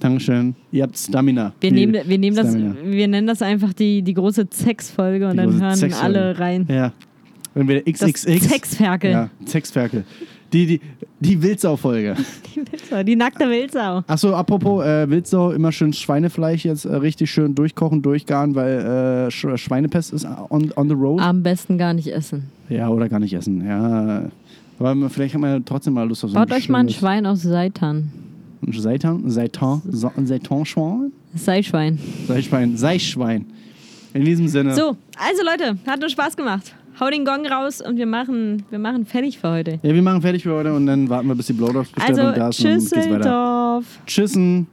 [0.00, 0.54] Dankeschön.
[0.72, 1.52] Ihr habt Stamina.
[1.60, 2.74] Wir nehmen, wir, nehmen das, Stamina.
[2.84, 6.04] wir nennen das einfach die, die große Sex-Folge und Die dann hören Sexfolge.
[6.18, 6.66] alle rein.
[6.68, 6.92] Ja.
[7.54, 8.48] Wenn wir Das XXX.
[8.48, 9.10] Sexferkel.
[9.10, 10.04] Ja, Sexferkel.
[10.52, 10.80] Die, die,
[11.20, 12.16] die Wildsau-Folge.
[12.56, 14.02] Die Wildsau, die nackte Wildsau.
[14.08, 19.30] Achso, apropos äh, Wildsau, immer schön Schweinefleisch jetzt äh, richtig schön durchkochen, durchgaren, weil äh,
[19.30, 21.20] Sch Schweinepest ist on, on the road.
[21.20, 22.48] Am besten gar nicht essen.
[22.68, 23.64] Ja, oder gar nicht essen.
[23.64, 24.24] Ja.
[24.80, 27.26] Aber vielleicht hat man ja trotzdem mal Lust auf so Baut euch mal ein Schwein
[27.26, 28.10] aus Seitan.
[28.68, 29.30] Seitan?
[29.30, 29.82] Seitan?
[29.90, 31.12] Seitanschwein?
[31.34, 31.98] Seischwein.
[32.26, 32.76] Seischwein.
[32.76, 33.46] Seischwein.
[34.12, 34.74] In diesem Sinne.
[34.74, 36.74] So, also Leute, hat uns Spaß gemacht.
[36.98, 39.78] Hau den Gong raus und wir machen, wir machen fertig für heute.
[39.82, 42.28] Ja, wir machen fertig für heute und dann warten wir, bis die Blowdrops bestellt Also,
[42.28, 42.90] und da ist tschüss.
[44.06, 44.66] Tschüssen.